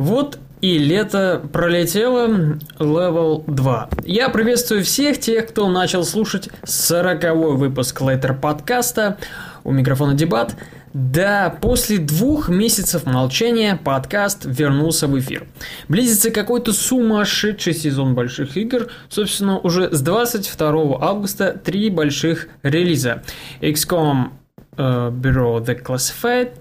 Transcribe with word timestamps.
Вот 0.00 0.38
и 0.62 0.78
лето 0.78 1.42
пролетело, 1.52 2.26
level 2.78 3.44
2. 3.46 3.90
Я 4.06 4.30
приветствую 4.30 4.82
всех 4.82 5.20
тех, 5.20 5.48
кто 5.48 5.68
начал 5.68 6.04
слушать 6.04 6.48
40 6.64 7.58
выпуск 7.58 8.00
Later 8.00 8.32
подкаста. 8.32 9.18
У 9.62 9.72
микрофона 9.72 10.14
дебат. 10.14 10.56
Да, 10.94 11.54
после 11.60 11.98
двух 11.98 12.48
месяцев 12.48 13.04
молчания 13.04 13.76
подкаст 13.76 14.46
вернулся 14.46 15.06
в 15.06 15.18
эфир. 15.18 15.46
Близится 15.88 16.30
какой-то 16.30 16.72
сумасшедший 16.72 17.74
сезон 17.74 18.14
больших 18.14 18.56
игр. 18.56 18.88
Собственно, 19.10 19.58
уже 19.58 19.94
с 19.94 20.00
22 20.00 20.96
августа 20.98 21.60
три 21.62 21.90
больших 21.90 22.48
релиза. 22.62 23.22
XCOM 23.60 24.30
э, 24.78 25.10
Bureau 25.10 25.62
Declassified, 25.62 26.52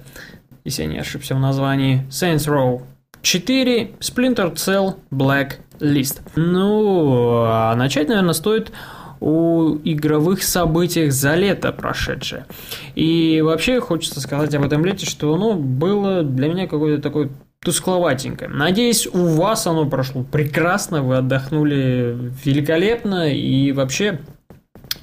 если 0.66 0.82
я 0.82 0.90
не 0.90 1.00
ошибся 1.00 1.36
в 1.36 1.40
названии, 1.40 2.06
Saints 2.10 2.46
Row 2.50 2.82
4, 3.22 3.92
Splinter 4.00 4.54
Cell 4.56 4.96
Black 5.12 5.54
List. 5.80 6.22
Ну, 6.36 7.44
а 7.46 7.76
начать, 7.76 8.08
наверное, 8.08 8.34
стоит 8.34 8.72
о 9.20 9.78
игровых 9.84 10.44
событиях 10.44 11.12
за 11.12 11.36
лето 11.36 11.72
прошедшее. 11.72 12.46
И 12.96 13.42
вообще 13.42 13.82
хочется 13.82 14.22
сказать 14.22 14.54
об 14.56 14.64
этом 14.64 14.86
лете, 14.86 15.06
что 15.06 15.34
оно 15.34 15.56
было 15.56 16.24
для 16.24 16.48
меня 16.48 16.68
какое-то 16.68 17.02
такое 17.02 17.30
тускловатенькое. 17.62 18.50
Надеюсь, 18.50 19.08
у 19.08 19.26
вас 19.26 19.68
оно 19.68 19.86
прошло 19.90 20.24
прекрасно, 20.24 21.02
вы 21.02 21.18
отдохнули 21.18 22.32
великолепно 22.46 23.34
и 23.34 23.74
вообще 23.74 24.22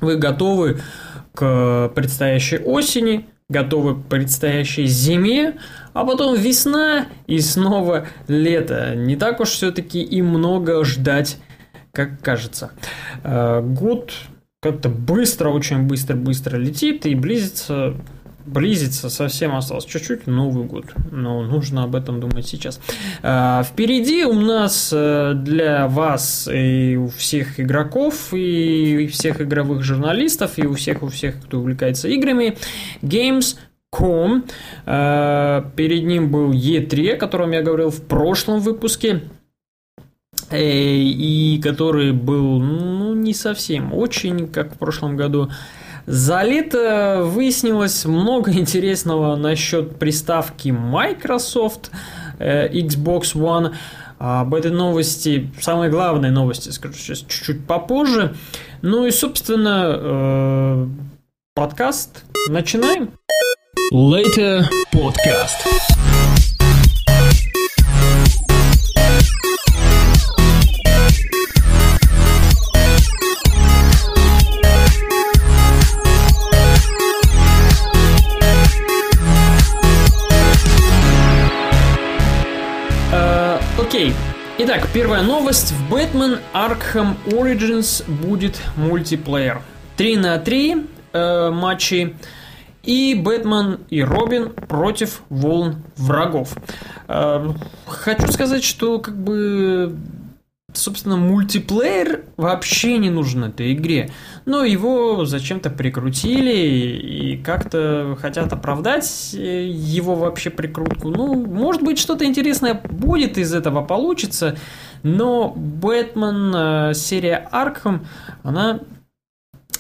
вы 0.01 0.17
готовы 0.17 0.81
к 1.35 1.93
предстоящей 1.95 2.59
осени, 2.59 3.27
готовы 3.49 3.95
к 3.95 4.07
предстоящей 4.07 4.87
зиме, 4.87 5.59
а 5.93 6.05
потом 6.05 6.37
весна 6.37 7.07
и 7.27 7.39
снова 7.41 8.07
лето. 8.27 8.95
Не 8.97 9.17
так 9.17 9.41
уж 9.41 9.51
все-таки 9.51 10.03
и 10.03 10.21
много 10.23 10.85
ждать, 10.85 11.39
как 11.93 12.21
кажется. 12.21 12.73
Э, 13.23 13.61
год 13.63 14.13
как-то 14.61 14.89
быстро, 14.89 15.51
очень 15.51 15.83
быстро-быстро 15.83 16.57
летит 16.57 17.07
и 17.07 17.15
близится 17.15 17.95
близится, 18.47 19.11
совсем 19.11 19.55
осталось 19.55 19.85
чуть-чуть, 19.85 20.27
Новый 20.27 20.65
год. 20.65 20.87
Но 21.11 21.43
нужно 21.43 21.85
об 21.85 21.95
этом 21.95 22.21
думать 22.21 22.47
сейчас. 22.47 22.81
А, 23.23 23.63
впереди 23.65 24.25
у 24.25 24.35
нас 24.35 24.91
э, 24.93 25.35
для 25.35 25.89
вас 25.89 26.49
и 26.53 26.97
у 26.97 27.09
всех 27.09 27.61
игроков, 27.61 28.33
и 28.33 29.09
всех 29.09 29.41
игровых 29.41 29.83
журналистов, 29.83 30.59
и 30.59 30.67
у 30.67 30.75
всех, 30.75 31.03
у 31.03 31.09
всех, 31.09 31.43
кто 31.43 31.59
увлекается 31.59 32.09
играми, 32.09 32.57
Games.com. 33.03 34.45
А, 34.87 35.71
перед 35.77 36.05
ним 36.05 36.31
был 36.31 36.53
E3, 36.53 37.15
о 37.15 37.17
котором 37.17 37.51
я 37.51 37.63
говорил 37.63 37.91
в 37.91 38.03
прошлом 38.03 38.61
выпуске 38.61 39.23
э, 40.51 40.63
и 40.63 41.61
который 41.63 42.13
был, 42.13 42.61
ну, 42.61 43.15
не 43.15 43.35
совсем 43.35 43.93
очень, 43.93 44.47
как 44.47 44.75
в 44.75 44.79
прошлом 44.79 45.17
году. 45.17 45.51
За 46.07 46.43
лето 46.43 47.23
выяснилось 47.25 48.05
много 48.05 48.53
интересного 48.57 49.37
насчет 49.37 49.99
приставки 49.99 50.69
Microsoft 50.69 51.91
э, 52.39 52.69
Xbox 52.69 53.35
One. 53.35 53.75
Об 54.19 54.55
этой 54.55 54.71
новости, 54.71 55.53
самой 55.61 55.91
главной 55.91 56.31
новости, 56.31 56.71
скажу 56.71 56.95
сейчас 56.95 57.19
чуть-чуть 57.19 57.67
попозже. 57.67 58.35
Ну 58.81 59.07
и, 59.07 59.11
собственно, 59.11 59.95
э, 59.95 60.87
подкаст. 61.55 62.25
Начинаем. 62.49 63.11
Later 63.93 64.65
podcast. 64.95 65.86
Итак, 84.69 84.89
первая 84.93 85.23
новость. 85.23 85.71
В 85.71 85.95
Batman 85.95 86.41
Arkham 86.53 87.15
Origins 87.27 88.03
будет 88.27 88.61
мультиплеер. 88.77 89.63
3 89.97 90.17
на 90.17 90.39
3 90.41 90.87
э, 91.13 91.51
матчи. 91.51 92.17
И 92.83 93.15
Бэтмен 93.15 93.79
и 93.91 94.03
Робин 94.03 94.51
против 94.51 95.23
волн 95.29 95.85
врагов. 95.97 96.57
Э, 97.07 97.53
хочу 97.87 98.27
сказать, 98.33 98.65
что 98.65 98.99
как 98.99 99.17
бы 99.17 99.95
собственно, 100.77 101.17
мультиплеер 101.17 102.25
вообще 102.37 102.99
не 102.99 103.11
нужен 103.11 103.45
этой 103.45 103.73
игре. 103.73 104.11
Но 104.45 104.65
его 104.65 105.25
зачем-то 105.25 105.71
прикрутили 105.71 106.57
и 106.57 107.37
как-то 107.37 108.17
хотят 108.21 108.53
оправдать 108.53 109.35
э, 109.35 109.67
его 109.67 110.15
вообще 110.15 110.51
прикрутку. 110.51 111.11
Ну, 111.11 111.47
может 111.47 111.83
быть, 111.83 111.99
что-то 111.99 112.25
интересное 112.25 112.75
будет 112.75 113.39
из 113.39 113.55
этого 113.55 113.85
получится, 113.85 114.57
но 115.03 115.53
Бэтмен 115.57 116.53
э, 116.55 116.95
серия 116.95 117.49
Аркхам, 117.51 118.07
она 118.43 118.81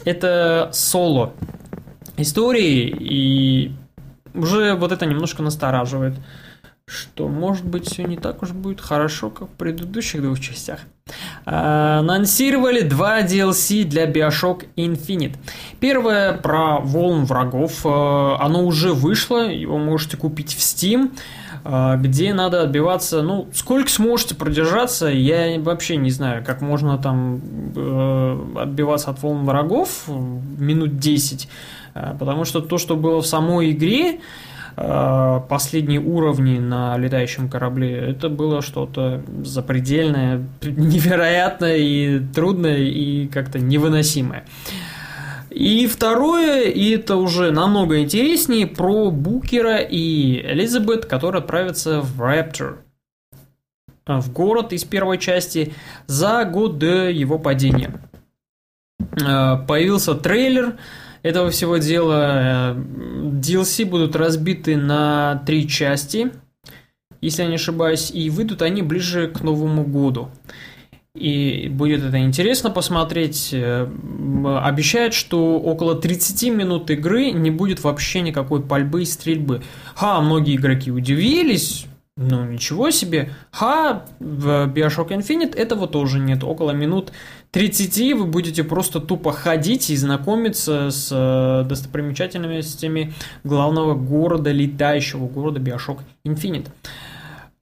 это 0.04 0.70
соло 0.72 1.32
истории, 2.16 2.88
и 2.98 3.72
уже 4.34 4.74
вот 4.74 4.92
это 4.92 5.06
немножко 5.06 5.42
настораживает 5.42 6.14
что, 6.88 7.26
может 7.26 7.64
быть, 7.64 7.90
все 7.90 8.04
не 8.04 8.16
так 8.16 8.44
уж 8.44 8.52
будет 8.52 8.80
хорошо, 8.80 9.28
как 9.28 9.48
в 9.48 9.52
предыдущих 9.54 10.22
двух 10.22 10.38
частях. 10.38 10.80
А, 11.44 11.98
анонсировали 11.98 12.82
два 12.82 13.22
DLC 13.22 13.82
для 13.82 14.08
Bioshock 14.08 14.66
Infinite. 14.76 15.34
Первое 15.80 16.34
про 16.34 16.78
волн 16.78 17.24
врагов. 17.24 17.80
А, 17.84 18.38
оно 18.40 18.64
уже 18.64 18.92
вышло, 18.92 19.50
его 19.50 19.78
можете 19.78 20.16
купить 20.16 20.54
в 20.54 20.60
Steam 20.60 21.10
а, 21.64 21.96
где 21.96 22.32
надо 22.32 22.62
отбиваться, 22.62 23.20
ну, 23.20 23.48
сколько 23.52 23.90
сможете 23.90 24.36
продержаться, 24.36 25.08
я 25.08 25.58
вообще 25.58 25.96
не 25.96 26.12
знаю, 26.12 26.44
как 26.44 26.60
можно 26.60 26.98
там 26.98 27.40
э, 27.74 28.60
отбиваться 28.62 29.10
от 29.10 29.20
волн 29.20 29.44
врагов 29.44 30.04
минут 30.06 31.00
10, 31.00 31.48
потому 31.92 32.44
что 32.44 32.60
то, 32.60 32.78
что 32.78 32.94
было 32.94 33.20
в 33.20 33.26
самой 33.26 33.72
игре, 33.72 34.20
Э, 34.20 34.20
последние 34.76 36.00
уровни 36.00 36.58
на 36.58 36.98
летающем 36.98 37.48
корабле, 37.48 37.96
это 37.96 38.28
было 38.28 38.60
что-то 38.60 39.22
запредельное, 39.42 40.42
невероятное 40.62 41.76
и 41.76 42.18
трудное 42.18 42.78
и 42.78 43.26
как-то 43.28 43.58
невыносимое. 43.58 44.44
И 45.50 45.86
второе, 45.86 46.64
и 46.64 46.90
это 46.90 47.16
уже 47.16 47.50
намного 47.50 48.02
интереснее, 48.02 48.66
про 48.66 49.10
Букера 49.10 49.78
и 49.78 50.42
Элизабет, 50.42 51.06
которые 51.06 51.40
отправятся 51.40 52.02
в 52.02 52.20
Rapture, 52.20 52.76
в 54.06 54.30
город 54.32 54.74
из 54.74 54.84
первой 54.84 55.16
части, 55.16 55.72
за 56.06 56.44
год 56.44 56.78
до 56.78 57.08
его 57.08 57.38
падения. 57.38 57.94
Э, 59.00 59.56
появился 59.66 60.14
трейлер, 60.14 60.76
этого 61.26 61.50
всего 61.50 61.78
дела 61.78 62.74
э, 62.74 62.74
DLC 62.76 63.84
будут 63.84 64.14
разбиты 64.14 64.76
на 64.76 65.42
три 65.46 65.68
части, 65.68 66.32
если 67.20 67.42
я 67.42 67.48
не 67.48 67.56
ошибаюсь, 67.56 68.10
и 68.10 68.30
выйдут 68.30 68.62
они 68.62 68.82
ближе 68.82 69.28
к 69.28 69.42
Новому 69.42 69.84
году. 69.84 70.30
И 71.14 71.68
будет 71.70 72.02
это 72.04 72.18
интересно 72.18 72.70
посмотреть. 72.70 73.50
Э, 73.52 73.88
обещают, 74.62 75.14
что 75.14 75.58
около 75.58 75.96
30 75.96 76.50
минут 76.52 76.90
игры 76.90 77.30
не 77.32 77.50
будет 77.50 77.82
вообще 77.82 78.20
никакой 78.20 78.62
пальбы 78.62 79.02
и 79.02 79.06
стрельбы. 79.06 79.62
Ха, 79.94 80.20
многие 80.20 80.56
игроки 80.56 80.92
удивились, 80.92 81.86
ну, 82.18 82.44
ничего 82.44 82.90
себе. 82.90 83.30
Ха, 83.50 84.06
в 84.20 84.68
Bioshock 84.68 85.08
Infinite 85.08 85.54
этого 85.54 85.86
тоже 85.86 86.18
нет. 86.18 86.44
Около 86.44 86.70
минут 86.70 87.12
30 87.56 88.12
вы 88.12 88.26
будете 88.26 88.64
просто 88.64 89.00
тупо 89.00 89.32
ходить 89.32 89.88
и 89.88 89.96
знакомиться 89.96 90.90
с 90.90 91.08
э, 91.10 91.66
достопримечательностями 91.66 93.14
главного 93.44 93.94
города, 93.94 94.52
летающего 94.52 95.26
города 95.26 95.58
Bioshock 95.58 96.00
Infinite. 96.26 96.66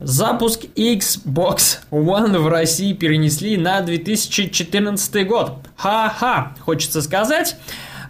Запуск 0.00 0.64
Xbox 0.74 1.78
One 1.92 2.38
в 2.40 2.48
России 2.48 2.92
перенесли 2.92 3.56
на 3.56 3.82
2014 3.82 5.28
год. 5.28 5.58
Ха-ха, 5.76 6.56
хочется 6.58 7.00
сказать. 7.00 7.56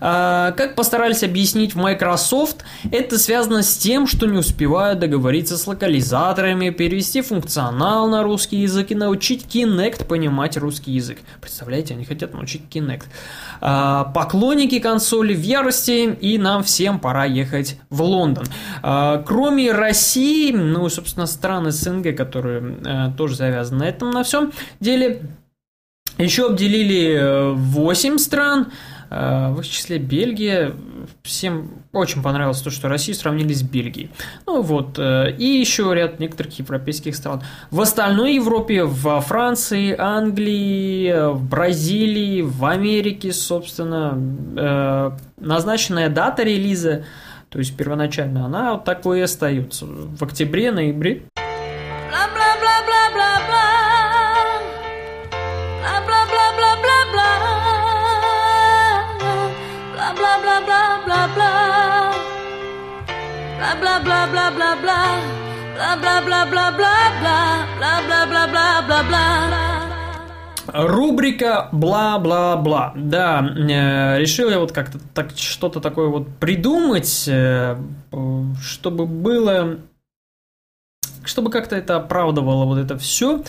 А, 0.00 0.52
как 0.52 0.74
постарались 0.74 1.22
объяснить 1.22 1.74
в 1.74 1.78
Microsoft, 1.78 2.64
это 2.90 3.18
связано 3.18 3.62
с 3.62 3.76
тем, 3.76 4.06
что 4.06 4.26
не 4.26 4.38
успевают 4.38 4.98
договориться 4.98 5.56
с 5.56 5.66
локализаторами, 5.66 6.70
перевести 6.70 7.22
функционал 7.22 8.08
на 8.08 8.22
русский 8.22 8.58
язык 8.58 8.90
и 8.90 8.94
научить 8.94 9.46
Kinect 9.46 10.06
понимать 10.06 10.56
русский 10.56 10.92
язык. 10.92 11.18
Представляете, 11.40 11.94
они 11.94 12.04
хотят 12.04 12.34
научить 12.34 12.62
Kinect. 12.70 13.04
А, 13.60 14.04
поклонники 14.04 14.78
консоли 14.78 15.34
в 15.34 15.42
ярости, 15.42 16.12
и 16.20 16.38
нам 16.38 16.62
всем 16.62 16.98
пора 16.98 17.24
ехать 17.24 17.78
в 17.90 18.02
Лондон. 18.02 18.46
А, 18.82 19.22
кроме 19.26 19.72
России, 19.72 20.52
ну, 20.52 20.88
собственно, 20.88 21.26
страны 21.26 21.70
СНГ, 21.70 22.16
которые 22.16 22.78
э, 22.84 23.10
тоже 23.16 23.36
завязаны 23.36 23.84
на 23.84 23.88
этом, 23.88 24.10
на 24.10 24.22
всем 24.22 24.52
деле, 24.80 25.22
еще 26.18 26.46
обделили 26.46 27.52
8 27.54 28.14
э, 28.14 28.18
стран, 28.18 28.72
в 29.14 29.60
их 29.60 29.68
числе 29.68 29.98
Бельгия. 29.98 30.72
Всем 31.22 31.70
очень 31.92 32.22
понравилось 32.22 32.60
то, 32.60 32.70
что 32.70 32.88
Россию 32.88 33.14
сравнили 33.14 33.52
с 33.52 33.62
Бельгией. 33.62 34.10
Ну 34.46 34.62
вот, 34.62 34.98
э, 34.98 35.34
и 35.38 35.44
еще 35.44 35.92
ряд 35.94 36.18
некоторых 36.18 36.58
европейских 36.58 37.14
стран. 37.14 37.42
В 37.70 37.80
остальной 37.80 38.34
Европе, 38.34 38.84
во 38.84 39.20
Франции, 39.20 39.94
Англии, 39.96 41.32
в 41.32 41.48
Бразилии, 41.48 42.42
в 42.42 42.64
Америке, 42.64 43.32
собственно, 43.32 45.14
назначенная 45.36 46.08
дата 46.08 46.42
релиза, 46.42 47.04
то 47.50 47.58
есть 47.58 47.76
первоначально, 47.76 48.46
она 48.46 48.72
вот 48.72 48.84
такой 48.84 49.20
и 49.20 49.22
остается. 49.22 49.86
В 49.86 50.22
октябре-ноябре 50.22 51.22
bla 51.36 51.43
bla 64.04 64.26
bla 64.26 64.50
bla 64.50 64.76
bla. 64.82 65.00
Bla 65.74 65.96
bla 65.96 66.20
bla 66.20 66.46
bla 66.46 66.70
bla 66.78 66.96
bla. 67.20 67.38
Bla 67.78 67.94
bla 68.06 68.46
бла 68.46 68.82
бла 68.86 69.02
бла 69.08 69.64
Рубрика 70.66 71.68
бла-бла-бла. 71.72 72.92
Да, 72.96 73.44
э, 73.44 74.18
решил 74.18 74.50
я 74.50 74.58
вот 74.58 74.72
как-то 74.72 74.98
так, 75.12 75.30
что-то 75.36 75.80
такое 75.80 76.08
вот 76.08 76.28
придумать, 76.40 77.28
э, 77.28 77.76
чтобы 78.60 79.06
было, 79.06 79.78
чтобы 81.24 81.50
как-то 81.50 81.76
это 81.76 81.96
оправдывало 81.96 82.64
вот 82.64 82.78
это 82.78 82.96
все 82.98 83.42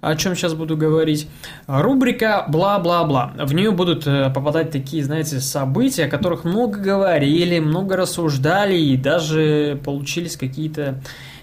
о 0.00 0.16
чем 0.16 0.34
сейчас 0.34 0.54
буду 0.54 0.76
говорить. 0.76 1.28
Рубрика 1.66 2.44
«Бла-бла-бла». 2.48 3.32
В 3.38 3.54
нее 3.54 3.70
будут 3.70 4.06
э, 4.06 4.30
попадать 4.30 4.70
такие, 4.70 5.04
знаете, 5.04 5.40
события, 5.40 6.04
о 6.04 6.08
которых 6.08 6.44
много 6.44 6.78
говорили, 6.78 7.58
много 7.58 7.96
рассуждали 7.96 8.76
и 8.76 8.96
даже 8.96 9.80
получились 9.84 10.36
какие-то 10.36 11.00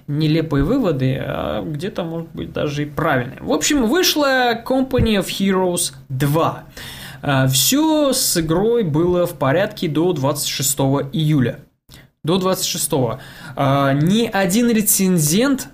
нелепые 0.08 0.64
выводы, 0.64 1.18
а 1.20 1.64
где-то, 1.64 2.04
может 2.04 2.30
быть, 2.34 2.52
даже 2.52 2.84
и 2.84 2.86
правильные. 2.86 3.40
В 3.42 3.52
общем, 3.52 3.86
вышла 3.86 4.54
Company 4.54 5.18
of 5.20 5.28
Heroes 5.28 5.94
2. 6.10 6.64
Э, 7.22 7.48
Все 7.48 8.14
с 8.14 8.38
игрой 8.38 8.84
было 8.84 9.26
в 9.26 9.34
порядке 9.34 9.88
до 9.88 10.14
26 10.14 10.80
июля. 11.14 11.60
До 12.24 12.38
26. 12.38 12.92
Э, 13.56 14.00
ни 14.02 14.30
один 14.32 14.70
рецензент 14.70 15.70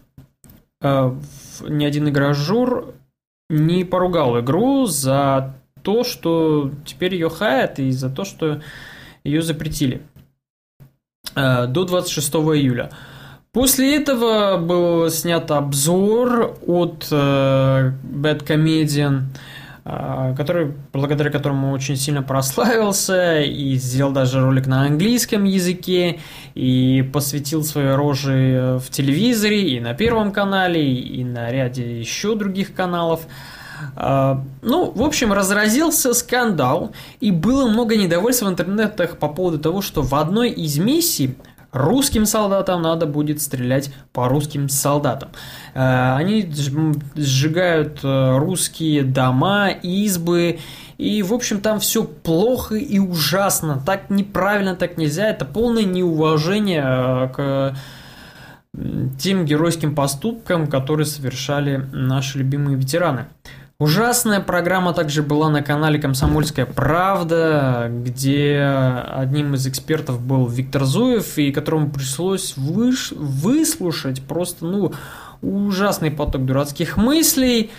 ни 0.81 1.85
один 1.85 2.09
игражур 2.09 2.93
не 3.49 3.83
поругал 3.83 4.39
игру 4.39 4.85
за 4.85 5.55
то, 5.81 6.03
что 6.03 6.71
теперь 6.85 7.15
ее 7.15 7.29
хаят, 7.29 7.79
и 7.79 7.91
за 7.91 8.09
то, 8.09 8.23
что 8.23 8.61
ее 9.23 9.41
запретили 9.41 10.01
э, 11.35 11.67
до 11.67 11.85
26 11.85 12.33
июля. 12.35 12.91
После 13.51 13.95
этого 13.95 14.57
был 14.57 15.09
снят 15.09 15.49
обзор 15.49 16.57
от 16.67 17.07
э, 17.11 17.91
Bad 18.03 18.45
Comedian, 18.45 19.23
который, 20.35 20.73
благодаря 20.93 21.29
которому 21.29 21.71
очень 21.71 21.95
сильно 21.95 22.21
прославился 22.21 23.41
и 23.41 23.75
сделал 23.75 24.11
даже 24.11 24.41
ролик 24.41 24.67
на 24.67 24.83
английском 24.83 25.43
языке 25.43 26.19
и 26.55 27.07
посвятил 27.13 27.63
свои 27.63 27.89
рожи 27.89 28.79
в 28.83 28.89
телевизоре 28.89 29.75
и 29.75 29.79
на 29.79 29.93
Первом 29.93 30.31
канале 30.31 30.93
и 30.93 31.23
на 31.23 31.51
ряде 31.51 31.99
еще 31.99 32.35
других 32.35 32.73
каналов. 32.73 33.21
А, 33.95 34.43
ну, 34.61 34.91
в 34.91 35.01
общем, 35.01 35.33
разразился 35.33 36.13
скандал, 36.13 36.91
и 37.19 37.31
было 37.31 37.69
много 37.69 37.95
недовольства 37.95 38.47
в 38.47 38.49
интернетах 38.49 39.17
по 39.17 39.27
поводу 39.29 39.59
того, 39.59 39.81
что 39.81 40.01
в 40.01 40.13
одной 40.15 40.49
из 40.49 40.77
миссий 40.77 41.35
русским 41.71 42.25
солдатам 42.25 42.81
надо 42.81 43.05
будет 43.05 43.41
стрелять 43.41 43.91
по 44.13 44.27
русским 44.27 44.69
солдатам. 44.69 45.29
Э, 45.73 46.15
они 46.15 46.51
сжигают 47.15 47.99
э, 48.03 48.37
русские 48.37 49.03
дома, 49.03 49.69
избы, 49.69 50.59
и, 50.97 51.23
в 51.23 51.33
общем, 51.33 51.61
там 51.61 51.79
все 51.79 52.03
плохо 52.03 52.75
и 52.75 52.99
ужасно. 52.99 53.81
Так 53.85 54.09
неправильно, 54.09 54.75
так 54.75 54.97
нельзя. 54.97 55.29
Это 55.29 55.45
полное 55.45 55.83
неуважение 55.83 56.83
э, 56.85 57.29
к 57.33 57.77
тем 59.17 59.45
геройским 59.45 59.95
поступкам, 59.95 60.67
которые 60.67 61.05
совершали 61.05 61.77
наши 61.91 62.37
любимые 62.37 62.77
ветераны. 62.77 63.27
Ужасная 63.81 64.41
программа 64.41 64.91
также 64.91 65.23
была 65.23 65.49
на 65.49 65.63
канале 65.63 65.99
«Комсомольская 65.99 66.65
правда», 66.65 67.89
где 67.89 68.61
одним 68.61 69.53
из 69.53 69.67
экспертов 69.67 70.21
был 70.21 70.47
Виктор 70.47 70.83
Зуев, 70.83 71.37
и 71.37 71.53
которому 71.53 71.89
пришлось 71.89 72.57
выш... 72.57 73.13
выслушать 73.13 74.21
просто, 74.21 74.65
ну, 74.65 74.91
ужасный 75.41 76.11
поток 76.11 76.43
дурацких 76.43 76.97
мыслей 76.97 77.71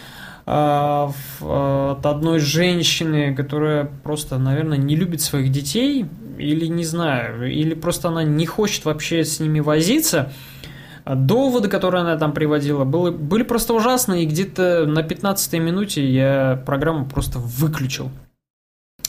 э, 0.47 1.09
от 1.43 2.07
одной 2.07 2.39
женщины, 2.39 3.35
которая 3.35 3.91
просто, 4.03 4.39
наверное, 4.39 4.79
не 4.79 4.97
любит 4.97 5.21
своих 5.21 5.53
детей, 5.53 6.07
или 6.39 6.65
не 6.65 6.85
знаю, 6.85 7.53
или 7.53 7.75
просто 7.75 8.09
она 8.09 8.25
не 8.25 8.47
хочет 8.47 8.87
вообще 8.87 9.23
с 9.23 9.39
ними 9.39 9.61
возиться– 9.61 10.33
а 10.60 10.60
доводы, 11.05 11.69
которые 11.69 12.03
она 12.03 12.17
там 12.17 12.33
приводила, 12.33 12.85
были, 12.85 13.15
были 13.15 13.43
просто 13.43 13.75
ужасные, 13.75 14.25
и 14.25 14.27
где-то 14.27 14.87
на 14.87 15.03
15 15.03 15.53
минуте 15.55 16.05
я 16.07 16.63
программу 16.67 17.07
просто 17.07 17.39
выключил. 17.39 18.11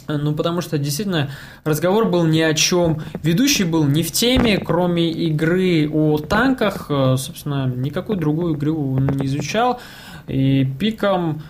Ну, 0.08 0.34
потому 0.34 0.62
что 0.62 0.78
действительно 0.78 1.30
разговор 1.64 2.06
был 2.06 2.26
ни 2.26 2.42
о 2.42 2.54
чем. 2.54 3.02
Ведущий 3.24 3.64
был 3.64 3.86
не 3.86 4.04
в 4.04 4.12
теме, 4.12 4.58
кроме 4.58 5.12
игры 5.12 5.90
о 5.90 6.18
танках. 6.18 6.88
Э, 6.90 7.16
собственно, 7.18 7.68
никакую 7.68 8.18
другую 8.18 8.56
игру 8.56 8.96
он 8.96 9.08
не 9.08 9.28
изучал. 9.28 9.80
И 10.28 10.66
пиком 10.80 11.44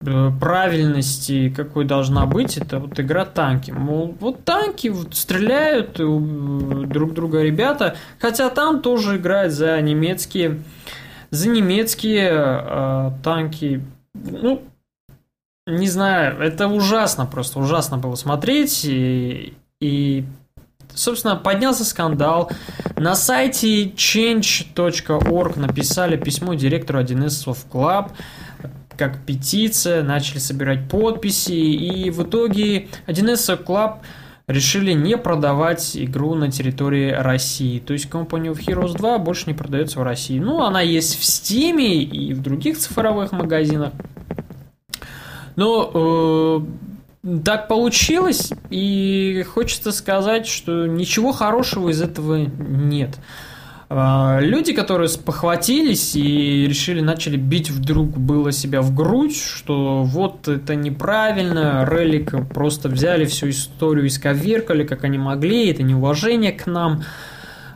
правильности, 0.00 1.50
какой 1.54 1.84
должна 1.84 2.24
быть, 2.24 2.56
это 2.56 2.78
вот 2.78 2.98
игра 2.98 3.26
танки. 3.26 3.70
Мол, 3.70 4.16
вот 4.18 4.44
танки 4.44 4.88
вот 4.88 5.14
стреляют 5.14 5.96
друг 5.96 7.12
друга 7.12 7.42
ребята, 7.42 7.96
хотя 8.18 8.48
там 8.48 8.80
тоже 8.80 9.18
играют 9.18 9.52
за 9.52 9.78
немецкие, 9.80 10.62
за 11.30 11.50
немецкие 11.50 12.30
э, 12.32 13.10
танки. 13.22 13.82
Ну, 14.14 14.62
не 15.66 15.88
знаю, 15.88 16.40
это 16.40 16.68
ужасно, 16.68 17.26
просто 17.26 17.58
ужасно 17.58 17.98
было 17.98 18.14
смотреть. 18.14 18.86
И, 18.86 19.52
и 19.82 20.24
собственно, 20.94 21.36
поднялся 21.36 21.84
скандал. 21.84 22.50
На 22.96 23.14
сайте 23.14 23.84
change.org 23.84 25.58
написали 25.58 26.16
письмо 26.16 26.54
директору 26.54 27.00
1С 27.00 27.46
Soft 27.46 27.66
Club 27.70 28.12
как 29.00 29.24
петиция, 29.24 30.02
начали 30.02 30.36
собирать 30.36 30.86
подписи, 30.86 31.52
и 31.52 32.10
в 32.10 32.22
итоге 32.22 32.88
1С 33.06 33.64
Club 33.64 34.00
решили 34.46 34.92
не 34.92 35.16
продавать 35.16 35.96
игру 35.96 36.34
на 36.34 36.50
территории 36.50 37.10
России. 37.10 37.78
То 37.78 37.94
есть 37.94 38.10
Company 38.10 38.52
of 38.52 38.58
Heroes 38.58 38.94
2 38.98 39.18
больше 39.18 39.44
не 39.46 39.54
продается 39.54 40.00
в 40.00 40.02
России. 40.02 40.38
Ну, 40.38 40.62
она 40.62 40.82
есть 40.82 41.18
в 41.18 41.22
Steam 41.22 41.80
и 41.80 42.34
в 42.34 42.42
других 42.42 42.76
цифровых 42.76 43.32
магазинах. 43.32 43.94
Но 45.56 46.60
э, 47.24 47.30
так 47.42 47.68
получилось, 47.68 48.52
и 48.68 49.46
хочется 49.48 49.92
сказать, 49.92 50.46
что 50.46 50.86
ничего 50.86 51.32
хорошего 51.32 51.88
из 51.88 52.02
этого 52.02 52.36
нет. 52.36 53.18
А, 53.18 53.49
люди, 53.90 54.72
которые 54.72 55.08
спохватились 55.08 56.14
и 56.14 56.66
решили, 56.68 57.00
начали 57.00 57.36
бить 57.36 57.70
вдруг 57.70 58.16
было 58.16 58.52
себя 58.52 58.82
в 58.82 58.94
грудь, 58.94 59.36
что 59.36 60.04
вот 60.04 60.46
это 60.46 60.76
неправильно, 60.76 61.84
Релик 61.90 62.48
просто 62.50 62.88
взяли 62.88 63.24
всю 63.24 63.50
историю 63.50 64.06
и 64.06 64.10
сковеркали, 64.10 64.84
как 64.84 65.02
они 65.02 65.18
могли, 65.18 65.70
это 65.70 65.82
неуважение 65.82 66.52
к 66.52 66.66
нам. 66.66 67.02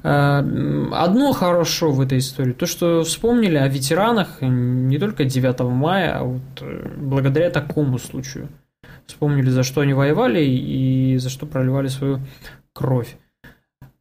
А, 0.04 0.38
одно 0.92 1.32
хорошо 1.32 1.90
в 1.90 2.00
этой 2.00 2.18
истории, 2.18 2.52
то, 2.52 2.66
что 2.66 3.02
вспомнили 3.02 3.56
о 3.56 3.66
ветеранах 3.66 4.36
не 4.40 4.98
только 4.98 5.24
9 5.24 5.60
мая, 5.60 6.18
а 6.18 6.24
вот 6.24 6.42
э, 6.60 6.90
благодаря 6.96 7.50
такому 7.50 7.98
случаю. 7.98 8.48
вспомнили, 9.06 9.48
за 9.48 9.62
что 9.62 9.80
они 9.80 9.94
воевали 9.94 10.44
и 10.44 11.16
за 11.16 11.30
что 11.30 11.46
проливали 11.46 11.88
свою 11.88 12.20
кровь. 12.72 13.16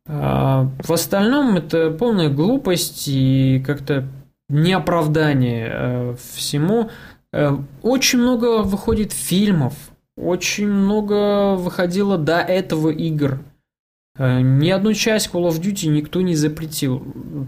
А 0.07 0.69
в 0.79 0.91
остальном 0.91 1.55
это 1.55 1.89
полная 1.91 2.29
глупость 2.29 3.07
и 3.07 3.63
как-то 3.65 4.07
неоправдание 4.49 5.69
э, 5.71 6.15
всему. 6.33 6.89
Э, 7.31 7.57
очень 7.81 8.19
много 8.19 8.63
выходит 8.63 9.13
фильмов, 9.13 9.73
очень 10.17 10.67
много 10.67 11.55
выходило 11.55 12.17
до 12.17 12.39
этого 12.39 12.89
игр. 12.89 13.39
Э, 14.15 14.41
ни 14.41 14.69
одну 14.69 14.93
часть 14.93 15.29
Call 15.31 15.49
of 15.49 15.59
Duty 15.59 15.87
никто 15.87 16.21
не 16.21 16.35
запретил. 16.35 17.01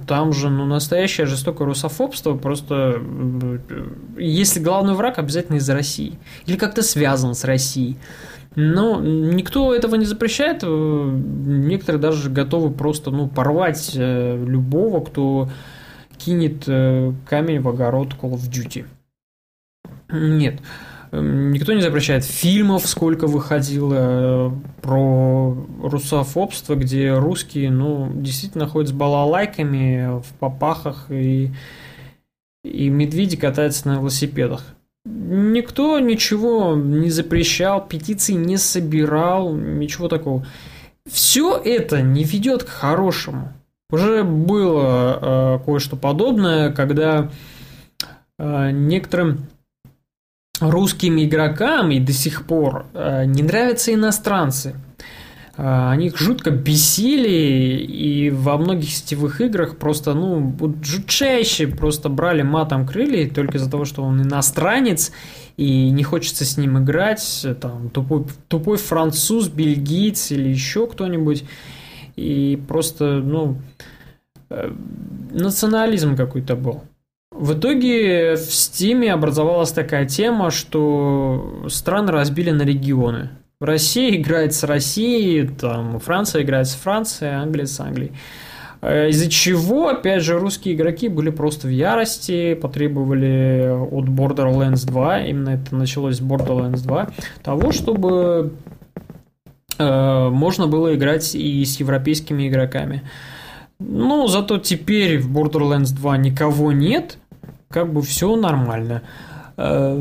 Там 0.07 0.33
же 0.33 0.49
ну, 0.49 0.65
настоящее 0.65 1.27
жестокое 1.27 1.67
русофобство. 1.67 2.35
Просто 2.35 3.01
если 4.17 4.59
главный 4.59 4.93
враг 4.93 5.19
обязательно 5.19 5.57
из 5.57 5.69
России. 5.69 6.17
Или 6.45 6.57
как-то 6.57 6.81
связан 6.81 7.35
с 7.35 7.43
Россией. 7.43 7.97
Но 8.55 9.01
никто 9.01 9.75
этого 9.75 9.95
не 9.95 10.05
запрещает. 10.05 10.63
Э, 10.63 11.19
некоторые 11.45 12.01
даже 12.01 12.29
готовы 12.29 12.71
просто 12.71 13.11
ну, 13.11 13.27
порвать 13.27 13.91
э, 13.95 14.43
любого, 14.45 15.03
кто 15.03 15.49
кинет 16.17 16.63
э, 16.67 17.11
камень 17.27 17.59
в 17.59 17.67
огород 17.67 18.13
Call 18.19 18.33
of 18.33 18.49
Duty. 18.49 18.85
Нет. 20.09 20.61
Никто 21.11 21.73
не 21.73 21.81
запрещает 21.81 22.25
фильмов, 22.25 22.87
сколько 22.87 23.27
выходило 23.27 24.53
про 24.81 25.55
русофобство, 25.81 26.75
где 26.75 27.13
русские, 27.13 27.71
ну, 27.71 28.11
действительно 28.13 28.67
ходят 28.67 28.89
с 28.89 28.93
балалайками 28.93 30.19
в 30.21 30.33
попахах 30.39 31.05
и, 31.09 31.51
и 32.65 32.89
медведи 32.89 33.37
катаются 33.37 33.87
на 33.87 33.95
велосипедах. 33.99 34.74
Никто 35.05 35.99
ничего 35.99 36.75
не 36.75 37.11
запрещал, 37.11 37.85
петиции 37.87 38.33
не 38.33 38.57
собирал, 38.57 39.53
ничего 39.53 40.07
такого. 40.07 40.45
Все 41.07 41.61
это 41.63 42.01
не 42.01 42.23
ведет 42.23 42.63
к 42.63 42.69
хорошему. 42.69 43.53
Уже 43.91 44.23
было 44.23 45.59
э, 45.59 45.65
кое-что 45.65 45.95
подобное, 45.95 46.71
когда 46.71 47.29
э, 48.39 48.71
некоторым 48.71 49.47
русским 50.59 51.21
игрокам 51.21 51.91
и 51.91 51.99
до 51.99 52.11
сих 52.11 52.47
пор 52.47 52.87
э, 52.93 53.25
не 53.25 53.43
нравятся 53.43 53.93
иностранцы. 53.93 54.75
А, 55.57 55.91
они 55.91 56.07
их 56.07 56.17
жутко 56.17 56.51
бесили, 56.51 57.77
и 57.77 58.29
во 58.29 58.57
многих 58.57 58.89
сетевых 58.89 59.39
играх 59.39 59.77
просто, 59.77 60.13
ну, 60.13 60.53
жутчайше 60.83 61.67
просто 61.67 62.09
брали 62.09 62.41
матом 62.41 62.85
крылья 62.85 63.29
только 63.29 63.57
из-за 63.57 63.71
того, 63.71 63.85
что 63.85 64.03
он 64.03 64.21
иностранец, 64.21 65.13
и 65.55 65.89
не 65.89 66.03
хочется 66.03 66.43
с 66.43 66.57
ним 66.57 66.83
играть, 66.83 67.45
там, 67.61 67.89
тупой, 67.89 68.25
тупой 68.49 68.77
француз, 68.77 69.47
бельгиец 69.47 70.31
или 70.31 70.49
еще 70.49 70.87
кто-нибудь, 70.87 71.45
и 72.17 72.61
просто, 72.67 73.21
ну, 73.23 73.57
э, 74.49 74.73
национализм 75.31 76.17
какой-то 76.17 76.57
был. 76.57 76.83
В 77.31 77.57
итоге 77.57 78.35
в 78.35 78.53
Стиме 78.53 79.13
образовалась 79.13 79.71
такая 79.71 80.05
тема, 80.05 80.51
что 80.51 81.65
страны 81.69 82.11
разбили 82.11 82.51
на 82.51 82.63
регионы– 82.63 83.29
Россия 83.65 84.15
играет 84.15 84.53
с 84.53 84.63
Россией, 84.63 85.47
там, 85.47 85.99
Франция 85.99 86.43
играет 86.43 86.67
с 86.67 86.75
Францией, 86.75 87.33
Англия 87.33 87.65
с 87.65 87.79
Англией. 87.79 88.11
Э, 88.81 89.09
из-за 89.09 89.29
чего, 89.29 89.89
опять 89.89 90.21
же, 90.23 90.37
русские 90.37 90.75
игроки 90.75 91.09
были 91.09 91.31
просто 91.31 91.67
в 91.67 91.71
ярости, 91.71 92.53
потребовали 92.53 93.67
от 93.69 94.05
Borderlands 94.05 94.85
2, 94.85 95.21
именно 95.21 95.49
это 95.49 95.75
началось 95.75 96.17
с 96.17 96.21
Borderlands 96.21 96.83
2, 96.83 97.09
того, 97.43 97.71
чтобы 97.71 98.53
э, 99.79 100.29
можно 100.29 100.67
было 100.67 100.93
играть 100.95 101.33
и 101.33 101.65
с 101.65 101.79
европейскими 101.79 102.47
игроками. 102.47 103.01
Ну, 103.79 104.27
зато 104.27 104.59
теперь 104.59 105.19
в 105.19 105.35
Borderlands 105.35 105.93
2 105.93 106.17
никого 106.17 106.71
нет, 106.71 107.17
как 107.69 107.91
бы 107.91 108.01
все 108.01 108.35
нормально. 108.35 109.01
Э, 109.57 109.99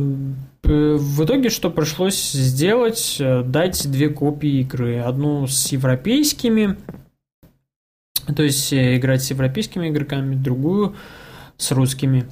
в 0.64 1.24
итоге 1.24 1.50
что 1.50 1.70
пришлось 1.70 2.32
сделать? 2.32 3.16
Э, 3.20 3.42
дать 3.42 3.90
две 3.90 4.08
копии 4.08 4.60
игры. 4.60 4.98
Одну 4.98 5.46
с 5.46 5.72
европейскими, 5.72 6.76
то 8.34 8.42
есть 8.42 8.72
э, 8.72 8.96
играть 8.96 9.22
с 9.22 9.30
европейскими 9.30 9.88
игроками, 9.88 10.34
другую 10.34 10.96
с 11.56 11.70
русскими. 11.70 12.26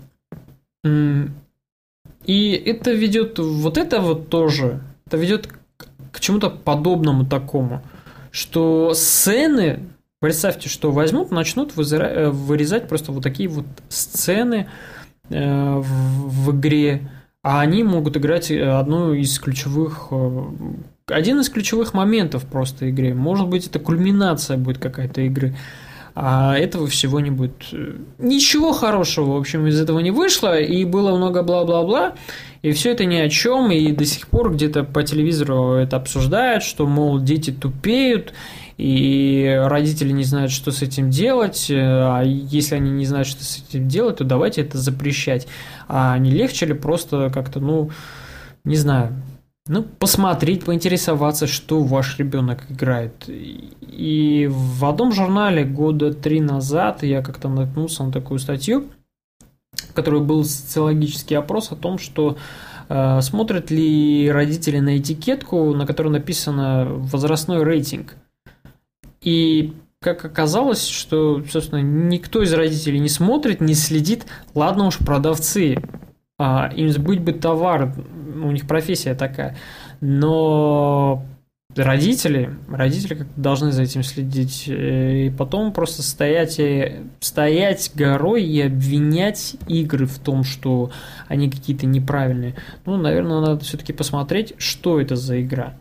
И 2.25 2.53
это 2.67 2.93
ведет, 2.93 3.39
вот 3.39 3.79
это 3.79 4.01
вот 4.01 4.29
тоже, 4.29 4.81
это 5.07 5.17
ведет 5.17 5.49
к 6.11 6.21
чему-то 6.21 6.51
подобному 6.51 7.27
такому, 7.27 7.83
что 8.31 8.95
сцены, 8.95 9.81
представьте, 10.21 10.69
что 10.69 10.91
возьмут, 10.91 11.31
начнут 11.31 11.77
вырезать 11.77 12.89
просто 12.89 13.13
вот 13.13 13.23
такие 13.23 13.49
вот 13.49 13.67
сцены 13.89 14.69
в 15.29 16.51
игре, 16.57 17.09
а 17.43 17.61
они 17.61 17.83
могут 17.83 18.17
играть 18.17 18.51
э, 18.51 18.63
одну 18.63 19.13
из 19.15 19.39
ключевых 19.39 20.09
э, 20.11 20.43
один 21.09 21.41
из 21.41 21.49
ключевых 21.49 21.95
моментов 21.95 22.45
просто 22.45 22.87
игры. 22.87 23.15
Может 23.15 23.49
быть, 23.49 23.67
это 23.67 23.79
кульминация 23.79 24.57
будет 24.57 24.79
какая-то 24.79 25.23
игры. 25.23 25.55
А 26.15 26.55
этого 26.57 26.87
всего 26.89 27.21
не 27.21 27.31
будет. 27.31 27.55
Ничего 28.19 28.73
хорошего, 28.73 29.33
в 29.33 29.37
общем, 29.37 29.67
из 29.67 29.81
этого 29.81 29.99
не 30.01 30.11
вышло, 30.11 30.59
и 30.61 30.85
было 30.85 31.17
много 31.17 31.43
бла-бла-бла, 31.43 32.17
и 32.61 32.73
все 32.73 32.93
это 32.93 33.07
ни 33.07 33.17
о 33.17 33.31
чем, 33.31 33.71
и 33.73 33.93
до 33.93 34.05
сих 34.05 34.29
пор 34.29 34.53
где-то 34.53 34.85
по 34.85 35.03
телевизору 35.03 35.73
это 35.73 35.97
обсуждают, 35.97 36.65
что, 36.65 36.87
мол, 36.87 37.19
дети 37.19 37.51
тупеют, 37.51 38.35
и 38.83 39.61
родители 39.67 40.11
не 40.11 40.25
знают, 40.25 40.51
что 40.51 40.73
с 40.73 40.83
этим 40.83 41.09
делать, 41.09 41.69
а 41.71 42.23
если 42.23 42.75
они 42.75 42.91
не 42.91 43.07
знают, 43.07 43.29
что 43.29 43.45
с 43.45 43.59
этим 43.59 43.87
делать, 43.87 44.17
то 44.17 44.25
давайте 44.25 44.63
это 44.63 44.77
запрещать. 44.77 45.47
А 45.87 46.19
не 46.19 46.33
легче 46.33 46.67
ли 46.67 46.75
просто 46.75 47.31
как-то, 47.33 47.61
ну, 47.61 47.91
не 48.65 48.75
знаю, 48.75 49.13
ну, 49.69 49.85
посмотреть, 49.85 50.65
поинтересоваться, 50.65 51.47
что 51.47 51.81
ваш 51.85 52.19
ребенок 52.19 52.65
играет. 52.71 53.29
И 53.29 54.49
в 54.51 54.85
одном 54.85 55.13
журнале 55.13 55.65
года 55.65 56.13
три 56.13 56.41
назад 56.41 57.05
я 57.05 57.23
как-то 57.23 57.49
наткнулся 57.49 58.03
на 58.03 58.11
такую 58.11 58.41
статью, 58.41 58.87
в 59.77 59.93
которой 59.93 60.23
был 60.23 60.45
социологический 60.45 61.37
опрос 61.37 61.71
о 61.71 61.77
том, 61.77 61.99
что 61.99 62.37
э, 62.89 63.21
смотрят 63.21 63.71
ли 63.71 64.29
родители 64.29 64.81
на 64.81 64.99
этикетку, 64.99 65.73
на 65.73 65.87
которой 65.87 66.09
написано 66.09 66.87
возрастной 66.89 67.63
рейтинг. 67.63 68.17
И 69.23 69.75
как 70.01 70.25
оказалось, 70.25 70.87
что, 70.89 71.43
собственно, 71.49 71.81
никто 71.81 72.43
из 72.43 72.53
родителей 72.53 72.99
не 72.99 73.09
смотрит, 73.09 73.61
не 73.61 73.75
следит. 73.75 74.27
Ладно 74.55 74.87
уж, 74.87 74.99
продавцы, 74.99 75.77
а, 76.39 76.71
им 76.75 76.91
сбыть 76.91 77.21
бы 77.21 77.33
товар, 77.33 77.95
у 78.35 78.51
них 78.51 78.67
профессия 78.67 79.15
такая. 79.15 79.57
Но 80.01 81.25
родители, 81.77 82.51
родители 82.69 83.15
как 83.15 83.29
должны 83.37 83.71
за 83.71 83.83
этим 83.83 84.03
следить. 84.03 84.65
Э, 84.67 85.27
и 85.27 85.31
потом 85.31 85.73
просто 85.73 86.03
стоять, 86.03 86.59
и, 86.59 87.03
стоять 87.21 87.93
горой 87.95 88.45
и 88.45 88.61
обвинять 88.61 89.57
игры 89.69 90.07
в 90.07 90.19
том, 90.19 90.45
что 90.45 90.91
они 91.29 91.51
какие-то 91.51 91.87
неправильные. 91.87 92.57
Ну, 92.85 92.97
наверное, 92.97 93.41
надо 93.41 93.65
все-таки 93.65 93.93
посмотреть, 93.93 94.55
что 94.59 95.01
это 95.01 95.17
за 95.17 95.41
игра 95.41 95.75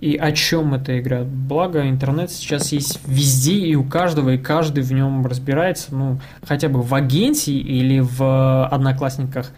и 0.00 0.16
о 0.16 0.32
чем 0.32 0.74
эта 0.74 0.98
игра. 0.98 1.22
Благо, 1.24 1.88
интернет 1.88 2.30
сейчас 2.30 2.72
есть 2.72 3.00
везде, 3.06 3.54
и 3.54 3.74
у 3.74 3.84
каждого, 3.84 4.30
и 4.30 4.38
каждый 4.38 4.82
в 4.82 4.92
нем 4.92 5.26
разбирается, 5.26 5.94
ну, 5.94 6.20
хотя 6.42 6.68
бы 6.68 6.82
в 6.82 6.94
агенте 6.94 7.52
или 7.52 8.00
в 8.00 8.66
одноклассниках 8.66 9.50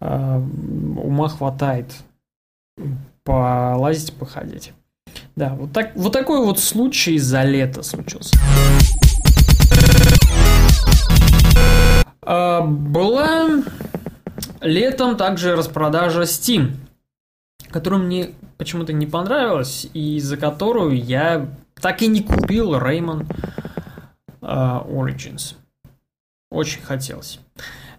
э, 0.00 0.42
ума 0.96 1.28
хватает 1.28 1.92
полазить, 3.24 4.12
походить. 4.14 4.72
Да, 5.36 5.54
вот, 5.54 5.72
так, 5.72 5.92
вот 5.94 6.12
такой 6.12 6.44
вот 6.44 6.58
случай 6.58 7.18
за 7.18 7.42
лето 7.42 7.82
случился. 7.82 8.36
А, 12.22 12.62
была 12.62 13.62
летом 14.60 15.16
также 15.16 15.56
распродажа 15.56 16.22
Steam 16.22 16.76
которую 17.70 18.04
мне 18.04 18.30
почему-то 18.60 18.92
не 18.92 19.06
понравилась, 19.06 19.88
и 19.94 20.20
за 20.20 20.36
которую 20.36 21.02
я 21.02 21.48
так 21.80 22.02
и 22.02 22.08
не 22.08 22.22
купил 22.22 22.74
Rayman 22.74 23.26
uh, 24.42 24.86
Origins. 24.86 25.54
Очень 26.50 26.82
хотелось. 26.82 27.40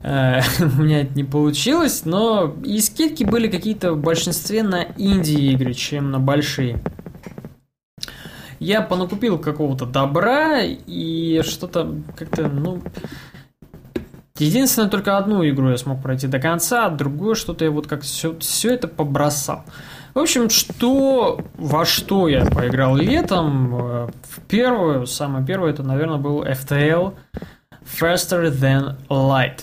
Uh, 0.01 0.44
у 0.77 0.84
меня 0.84 1.01
это 1.01 1.15
не 1.15 1.24
получилось, 1.24 2.06
но 2.06 2.56
и 2.63 2.80
скидки 2.80 3.24
были 3.24 3.48
какие-то 3.48 3.94
в 3.94 4.00
большинстве 4.00 4.62
на 4.62 4.84
инди-игры, 4.98 5.74
чем 5.74 6.12
на 6.12 6.20
большие. 6.20 6.80
Я 8.60 8.84
понакупил 8.84 9.39
какого-то 9.39 9.88
добра 9.88 10.62
и 10.62 11.41
что-то 11.44 11.96
как-то, 12.15 12.48
ну, 12.48 12.84
Единственное, 14.38 14.89
только 14.89 15.18
одну 15.18 15.48
игру 15.48 15.70
я 15.70 15.77
смог 15.77 16.01
пройти 16.01 16.25
до 16.25 16.39
конца, 16.39 16.88
а 16.88 16.89
другое 16.89 17.36
что-то 17.36 17.63
я 17.63 17.70
вот 17.70 17.86
как 17.86 18.01
все, 18.01 18.36
все 18.39 18.74
это 18.74 18.88
побросал. 18.88 19.63
В 20.13 20.20
общем, 20.20 20.50
что 20.50 21.39
во 21.58 21.86
что 21.86 22.27
я 22.27 22.46
поиграл 22.46 22.96
летом, 22.96 23.75
э, 23.75 24.08
в 24.24 24.41
первую, 24.48 25.06
самое 25.06 25.46
первое, 25.46 25.72
это, 25.72 25.84
наверное, 25.84 26.18
был 26.18 26.44
FTL 26.44 27.15
Faster 28.00 28.51
Than 28.51 28.98
Light. 29.08 29.62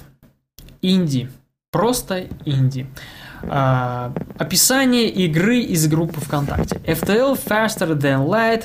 Инди. 0.80 1.28
Просто 1.70 2.28
инди. 2.46 2.86
А, 3.42 4.12
описание 4.38 5.08
игры 5.08 5.60
из 5.60 5.86
группы 5.86 6.20
ВКонтакте. 6.20 6.76
FTL 6.86 7.38
Faster 7.38 7.92
Than 7.94 8.26
Light 8.26 8.64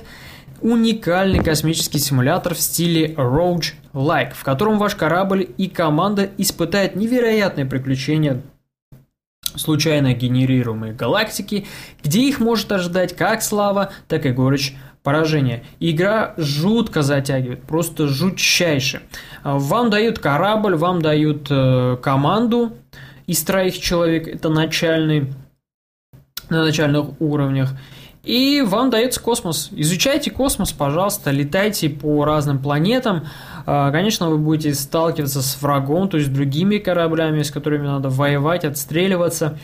уникальный 0.62 1.44
космический 1.44 2.00
симулятор 2.00 2.56
в 2.56 2.60
стиле 2.62 3.14
Rogue-like, 3.14 4.34
в 4.34 4.44
котором 4.44 4.78
ваш 4.80 4.96
корабль 4.96 5.50
и 5.58 5.68
команда 5.68 6.30
испытают 6.38 6.96
невероятные 6.96 7.66
приключения 7.66 8.42
случайно 9.56 10.14
генерируемые 10.14 10.94
галактики, 10.94 11.66
где 12.04 12.22
их 12.22 12.40
может 12.40 12.72
ожидать 12.72 13.16
как 13.16 13.42
слава, 13.42 13.92
так 14.08 14.26
и 14.26 14.32
горечь 14.32 14.76
поражения. 15.04 15.64
Игра 15.80 16.34
жутко 16.38 17.02
затягивает, 17.02 17.64
просто 17.64 18.08
жутчайше. 18.08 19.02
Вам 19.44 19.90
дают 19.90 20.20
корабль, 20.20 20.76
вам 20.76 21.02
дают 21.02 21.48
э, 21.50 21.98
команду 22.02 22.78
из 23.28 23.42
троих 23.44 23.78
человек, 23.80 24.28
это 24.28 24.50
начальный, 24.50 25.34
на 26.50 26.64
начальных 26.64 27.22
уровнях. 27.22 27.72
И 28.24 28.64
вам 28.66 28.90
дается 28.90 29.20
космос. 29.20 29.70
Изучайте 29.72 30.32
космос, 30.32 30.72
пожалуйста, 30.72 31.32
летайте 31.32 31.90
по 31.90 32.24
разным 32.24 32.60
планетам. 32.60 33.28
А, 33.66 33.92
конечно, 33.92 34.30
вы 34.30 34.38
будете 34.38 34.74
сталкиваться 34.74 35.42
с 35.42 35.62
врагом, 35.62 36.08
то 36.08 36.18
есть 36.18 36.34
другими 36.34 36.78
кораблями, 36.78 37.44
с 37.44 37.52
которыми 37.52 37.86
надо 37.86 38.08
воевать, 38.08 38.64
отстреливаться. 38.64 39.58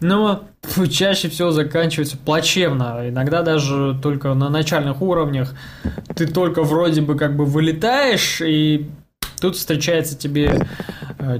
Но 0.00 0.42
чаще 0.90 1.28
всего 1.28 1.52
заканчивается 1.52 2.16
плачевно. 2.16 3.08
Иногда 3.08 3.42
даже 3.42 3.96
только 4.02 4.34
на 4.34 4.48
начальных 4.48 5.00
уровнях 5.00 5.54
ты 6.16 6.26
только 6.26 6.64
вроде 6.64 7.00
бы 7.00 7.16
как 7.16 7.36
бы 7.36 7.44
вылетаешь, 7.44 8.40
и 8.40 8.88
тут 9.40 9.54
встречается 9.54 10.18
тебе 10.18 10.66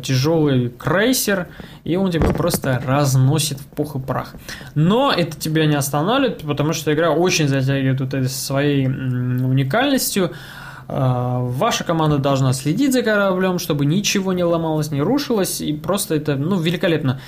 тяжелый 0.03 0.69
крейсер, 0.69 1.49
и 1.85 1.97
он 1.97 2.11
тебя 2.11 2.29
просто 2.29 2.81
разносит 2.85 3.59
в 3.59 3.67
пух 3.67 3.97
и 3.97 3.99
прах. 3.99 4.35
Но 4.75 5.13
это 5.13 5.39
тебя 5.39 5.67
не 5.67 5.77
останавливает, 5.77 6.43
потому 6.43 6.73
что 6.73 6.93
игра 6.93 7.11
очень 7.11 7.49
затягивает 7.49 8.01
вот 8.01 8.15
этой 8.15 8.29
своей 8.29 8.87
уникальностью. 8.87 10.33
Э, 10.89 11.39
ваша 11.41 11.85
команда 11.85 12.19
должна 12.19 12.53
следить 12.53 12.93
за 12.93 13.03
кораблем, 13.03 13.59
чтобы 13.59 13.87
ничего 13.87 14.33
не 14.33 14.45
ломалось, 14.45 14.91
не 14.91 15.03
рушилось, 15.03 15.61
и 15.61 15.73
просто 15.73 16.15
это, 16.15 16.37
ну, 16.37 16.59
великолепно. 16.59 17.21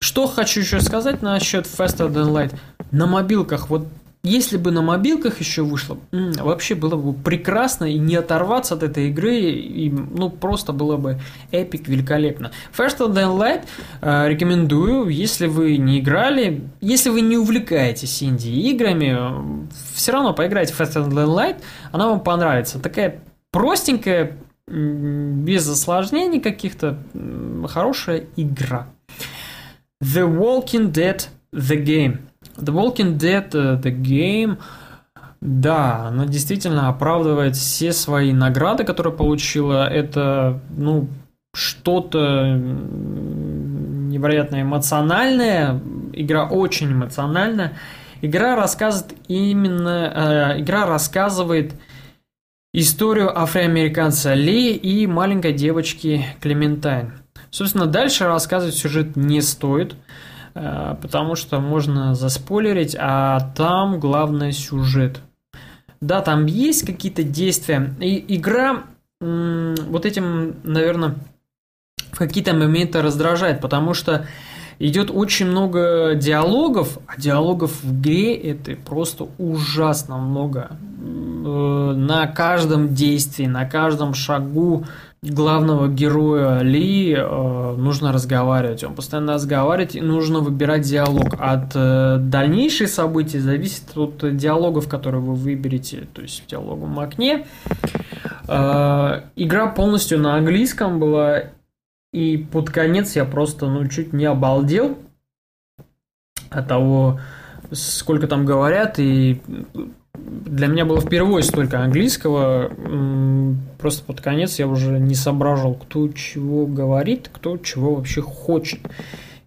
Что 0.00 0.26
хочу 0.26 0.60
еще 0.60 0.80
сказать 0.80 1.22
насчет 1.22 1.66
Faster 1.66 2.12
Than 2.12 2.30
Light. 2.30 2.54
На 2.90 3.06
мобилках, 3.06 3.70
вот 3.70 3.86
если 4.26 4.56
бы 4.56 4.72
на 4.72 4.82
мобилках 4.82 5.40
еще 5.40 5.62
вышло, 5.62 5.98
вообще 6.10 6.74
было 6.74 6.96
бы 6.96 7.12
прекрасно 7.12 7.84
и 7.84 7.98
не 7.98 8.16
оторваться 8.16 8.74
от 8.74 8.82
этой 8.82 9.08
игры, 9.08 9.36
и, 9.38 9.90
ну, 9.90 10.30
просто 10.30 10.72
было 10.72 10.96
бы 10.96 11.20
эпик 11.52 11.88
великолепно. 11.88 12.50
Faster 12.76 13.08
Than 13.08 13.38
Light 13.38 13.64
э, 14.00 14.28
рекомендую, 14.28 15.08
если 15.08 15.46
вы 15.46 15.76
не 15.76 16.00
играли, 16.00 16.64
если 16.80 17.10
вы 17.10 17.20
не 17.20 17.36
увлекаетесь 17.36 18.22
инди-играми, 18.22 19.68
все 19.94 20.12
равно 20.12 20.34
поиграйте 20.34 20.74
в 20.74 20.80
Faster 20.80 21.08
Than 21.08 21.26
Light, 21.26 21.62
она 21.92 22.08
вам 22.08 22.20
понравится. 22.20 22.80
Такая 22.80 23.20
простенькая, 23.52 24.36
без 24.66 25.68
осложнений 25.68 26.40
каких-то, 26.40 26.98
хорошая 27.68 28.24
игра. 28.36 28.88
The 30.02 30.26
Walking 30.26 30.92
Dead 30.92 31.26
The 31.52 31.82
Game– 31.82 32.18
The 32.56 32.72
Walking 32.72 33.18
Dead, 33.18 33.50
uh, 33.50 33.80
The 33.80 33.92
Game, 34.00 34.58
да, 35.40 36.06
она 36.08 36.26
действительно 36.26 36.88
оправдывает 36.88 37.56
все 37.56 37.92
свои 37.92 38.32
награды, 38.32 38.84
которые 38.84 39.12
получила. 39.12 39.86
Это, 39.88 40.60
ну, 40.76 41.08
что-то 41.54 42.56
невероятно 44.16 44.62
эмоциональное. 44.62 45.80
Игра 46.12 46.46
очень 46.46 46.92
эмоциональная. 46.92 47.74
Игра 48.22 48.56
рассказывает 48.56 49.14
именно... 49.28 50.54
Э, 50.56 50.60
игра 50.60 50.86
рассказывает 50.86 51.74
историю 52.72 53.38
афроамериканца 53.38 54.34
Ли 54.34 54.74
и 54.74 55.06
маленькой 55.06 55.52
девочки 55.52 56.26
Клементайн. 56.40 57.12
Собственно, 57.50 57.86
дальше 57.86 58.24
рассказывать 58.24 58.74
сюжет 58.74 59.16
не 59.16 59.42
стоит. 59.42 59.92
Э, 59.92 59.96
потому 61.02 61.34
что 61.34 61.60
можно 61.60 62.14
заспойлерить, 62.14 62.96
а 62.98 63.40
там 63.54 64.00
главный 64.00 64.52
сюжет. 64.52 65.20
Да, 66.00 66.20
там 66.20 66.46
есть 66.46 66.86
какие-то 66.86 67.22
действия, 67.22 67.94
и 68.00 68.36
игра 68.36 68.84
вот 69.20 70.04
этим, 70.04 70.56
наверное, 70.62 71.16
в 72.12 72.18
какие-то 72.18 72.54
моменты 72.54 73.00
раздражает, 73.02 73.60
потому 73.60 73.94
что 73.94 74.26
идет 74.78 75.10
очень 75.10 75.46
много 75.46 76.14
диалогов, 76.14 76.98
а 77.06 77.20
диалогов 77.20 77.82
в 77.82 78.00
игре 78.00 78.34
это 78.34 78.76
просто 78.76 79.26
ужасно 79.38 80.18
много. 80.18 80.70
Э, 80.70 81.94
на 81.96 82.26
каждом 82.26 82.94
действии, 82.94 83.46
на 83.46 83.64
каждом 83.64 84.14
шагу 84.14 84.84
главного 85.22 85.88
героя 85.88 86.60
Ли 86.60 87.12
э, 87.12 87.74
нужно 87.76 88.12
разговаривать. 88.12 88.84
Он 88.84 88.94
постоянно 88.94 89.34
разговаривает, 89.34 89.94
и 89.94 90.00
нужно 90.00 90.40
выбирать 90.40 90.82
диалог. 90.82 91.34
От 91.38 91.72
э, 91.74 92.18
дальнейших 92.20 92.88
событий 92.88 93.38
зависит 93.38 93.96
от 93.96 94.36
диалогов, 94.36 94.88
которые 94.88 95.22
вы 95.22 95.34
выберете, 95.34 96.06
то 96.12 96.22
есть 96.22 96.42
в 96.44 96.46
диалоговом 96.46 96.98
окне. 97.00 97.46
Э, 98.48 99.22
игра 99.36 99.66
полностью 99.68 100.18
на 100.18 100.36
английском 100.36 101.00
была, 101.00 101.44
и 102.12 102.36
под 102.36 102.70
конец 102.70 103.16
я 103.16 103.24
просто 103.24 103.66
ну, 103.66 103.86
чуть 103.88 104.12
не 104.12 104.26
обалдел 104.26 104.98
от 106.50 106.68
того, 106.68 107.20
сколько 107.72 108.28
там 108.28 108.46
говорят, 108.46 108.98
и 108.98 109.40
для 110.26 110.66
меня 110.66 110.84
было 110.84 111.00
впервые 111.00 111.42
столько 111.42 111.80
английского. 111.80 112.70
Просто 113.78 114.04
под 114.04 114.20
конец 114.20 114.58
я 114.58 114.66
уже 114.66 114.98
не 114.98 115.14
соображал, 115.14 115.74
кто 115.74 116.08
чего 116.08 116.66
говорит, 116.66 117.30
кто 117.32 117.56
чего 117.58 117.94
вообще 117.94 118.22
хочет. 118.22 118.80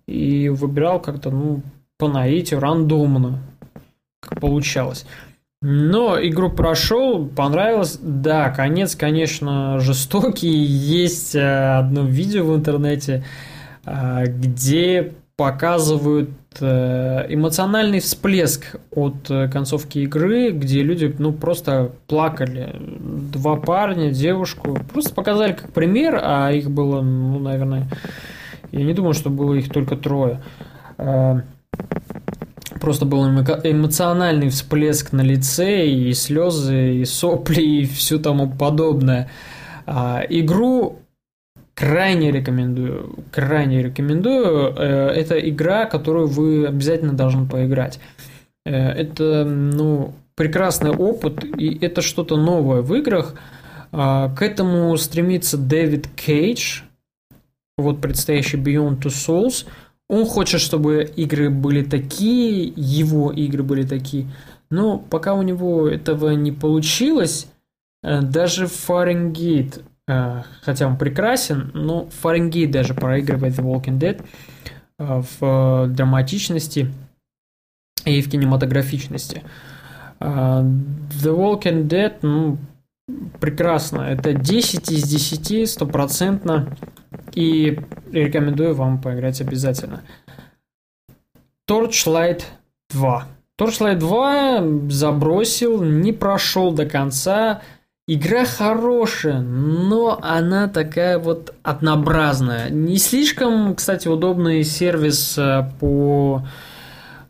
И 0.08 0.50
выбирал 0.50 1.00
как-то, 1.00 1.30
ну, 1.30 1.62
по 1.98 2.08
наитию, 2.08 2.62
рандомно, 2.62 3.40
как 4.22 4.40
получалось. 4.40 5.06
Но 5.62 6.18
игру 6.22 6.50
прошел, 6.50 7.28
понравилось. 7.28 8.00
Да, 8.02 8.50
конец, 8.50 8.96
конечно, 8.96 9.80
жестокий. 9.80 10.48
Есть 10.48 11.36
э, 11.36 11.78
одно 11.78 12.06
видео 12.06 12.46
в 12.46 12.56
интернете, 12.56 13.26
э, 13.86 14.24
где 14.28 15.12
показывают 15.36 16.30
эмоциональный 16.58 18.00
всплеск 18.00 18.76
от 18.92 19.30
э, 19.30 19.48
концовки 19.50 20.00
игры, 20.00 20.52
где 20.52 20.82
люди, 20.82 21.16
ну, 21.20 21.32
просто 21.32 21.92
плакали. 22.08 22.76
Два 22.80 23.56
парня, 23.56 24.12
девушку. 24.12 24.78
Просто 24.92 25.14
показали 25.14 25.54
как 25.54 25.72
пример, 25.72 26.20
а 26.22 26.52
их 26.52 26.70
было, 26.70 27.02
ну, 27.02 27.40
наверное, 27.40 27.88
я 28.72 28.84
не 28.84 28.94
думаю, 28.94 29.14
что 29.14 29.30
было 29.30 29.54
их 29.54 29.70
только 29.70 29.96
трое. 29.96 30.42
Э, 30.98 31.42
просто 32.82 33.06
был 33.06 33.26
эмоциональный 33.28 34.50
всплеск 34.50 35.12
на 35.12 35.22
лице, 35.22 35.88
и 35.88 36.14
слезы, 36.14 36.96
и 36.96 37.06
сопли, 37.06 37.62
и 37.62 37.86
все 37.86 38.18
тому 38.18 38.50
подобное. 38.50 39.30
А, 39.86 40.22
игру 40.30 41.00
крайне 41.80 42.32
рекомендую, 42.32 43.16
крайне 43.32 43.82
рекомендую. 43.82 44.74
Э, 44.76 45.08
это 45.12 45.40
игра, 45.40 45.86
которую 45.86 46.28
вы 46.28 46.68
обязательно 46.68 47.14
должны 47.14 47.48
поиграть. 47.48 48.00
Э, 48.66 48.90
это, 48.90 49.46
ну, 49.46 50.14
прекрасный 50.36 50.92
опыт, 50.92 51.44
и 51.58 51.78
это 51.80 52.02
что-то 52.02 52.36
новое 52.36 52.82
в 52.82 52.94
играх. 52.94 53.34
А, 53.92 54.30
к 54.30 54.42
этому 54.42 54.96
стремится 54.98 55.58
Дэвид 55.58 56.08
Кейдж, 56.16 56.82
вот 57.78 58.02
предстоящий 58.02 58.58
Beyond 58.58 59.02
Two 59.02 59.08
Souls. 59.08 59.66
Он 60.10 60.26
хочет, 60.26 60.60
чтобы 60.60 61.04
игры 61.16 61.50
были 61.50 61.84
такие, 61.84 62.74
его 62.76 63.32
игры 63.32 63.64
были 63.64 63.84
такие. 63.84 64.28
Но 64.70 64.98
пока 64.98 65.34
у 65.34 65.44
него 65.44 65.88
этого 65.88 66.32
не 66.32 66.52
получилось, 66.52 67.48
э, 68.04 68.22
даже 68.22 68.68
Фаренгейт 68.68 69.82
хотя 70.62 70.88
он 70.88 70.98
прекрасен, 70.98 71.72
но 71.74 72.10
Фаренгейт 72.10 72.72
даже 72.72 72.94
проигрывает 72.94 73.54
The 73.54 73.64
Walking 73.64 74.00
Dead 74.00 74.26
э, 74.98 75.22
в 75.40 75.88
драматичности 75.88 76.92
и 78.06 78.22
в 78.22 78.30
кинематографичности. 78.30 79.44
Э, 80.20 80.26
The 80.26 81.36
Walking 81.36 81.88
Dead, 81.88 82.14
ну, 82.22 82.58
прекрасно. 83.40 84.02
Это 84.02 84.34
10 84.34 84.92
из 84.92 85.04
10, 85.04 85.70
стопроцентно. 85.70 86.76
И 87.34 87.80
рекомендую 88.12 88.76
вам 88.76 89.02
поиграть 89.02 89.42
обязательно. 89.42 90.02
Torchlight 91.70 92.44
2. 92.90 93.28
Torchlight 93.60 93.98
2 93.98 94.90
забросил, 94.90 95.84
не 95.84 96.14
прошел 96.14 96.72
до 96.72 96.86
конца. 96.86 97.62
Игра 98.12 98.44
хорошая, 98.44 99.40
но 99.40 100.18
она 100.24 100.68
такая 100.68 101.20
вот 101.20 101.54
однообразная. 101.62 102.72
Не 102.72 102.98
слишком, 102.98 103.76
кстати, 103.76 104.08
удобный 104.08 104.64
сервис 104.64 105.38
э, 105.38 105.70
по 105.80 106.42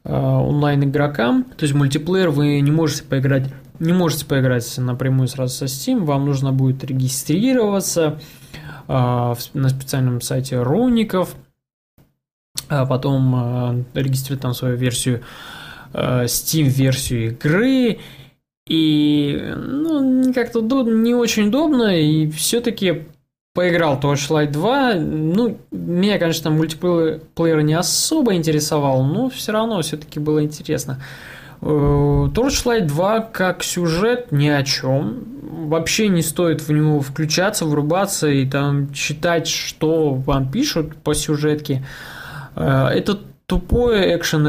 э, 0.05 0.13
онлайн 0.13 0.85
игрокам. 0.85 1.43
То 1.43 1.63
есть 1.65 1.75
мультиплеер 1.75 2.29
вы 2.29 2.61
не 2.61 2.71
можете 2.71 3.03
поиграть 3.03 3.53
не 3.79 3.91
можете 3.91 4.25
поиграть 4.25 4.77
напрямую 4.77 5.27
сразу 5.27 5.53
со 5.53 5.65
Steam, 5.65 6.05
вам 6.05 6.25
нужно 6.25 6.53
будет 6.53 6.81
регистрироваться 6.85 8.17
э, 8.87 9.35
на 9.53 9.69
специальном 9.69 10.21
сайте 10.21 10.63
Руников, 10.63 11.35
а 12.69 12.85
потом 12.85 13.85
регистрировать 13.93 14.43
там 14.43 14.53
свою 14.53 14.77
версию, 14.77 15.23
э, 15.91 16.23
Steam-версию 16.23 17.31
игры, 17.31 17.99
и 18.69 19.53
ну, 19.57 20.31
как-то 20.33 20.61
не 20.61 21.15
очень 21.15 21.47
удобно, 21.47 21.99
и 21.99 22.29
все-таки 22.29 23.07
поиграл 23.53 23.99
Torchlight 23.99 24.51
2. 24.51 24.93
Ну, 24.93 25.57
меня, 25.71 26.19
конечно, 26.19 26.51
мультиплеер 26.51 27.61
не 27.61 27.73
особо 27.73 28.35
интересовал, 28.35 29.03
но 29.03 29.29
все 29.29 29.51
равно 29.51 29.81
все-таки 29.81 30.19
было 30.19 30.43
интересно. 30.43 31.01
Э, 31.61 31.65
Torchlight 31.65 32.85
2 32.85 33.21
как 33.33 33.63
сюжет 33.63 34.31
ни 34.31 34.47
о 34.47 34.63
чем. 34.63 35.23
Вообще 35.67 36.07
не 36.07 36.21
стоит 36.21 36.61
в 36.61 36.71
него 36.71 37.01
включаться, 37.01 37.65
врубаться 37.65 38.27
и 38.27 38.47
там 38.47 38.93
читать, 38.93 39.47
что 39.47 40.13
вам 40.13 40.51
пишут 40.51 40.95
по 40.97 41.15
сюжетке. 41.15 41.83
Э, 42.55 42.89
это 42.89 43.19
тупое 43.47 44.15
экшен 44.15 44.47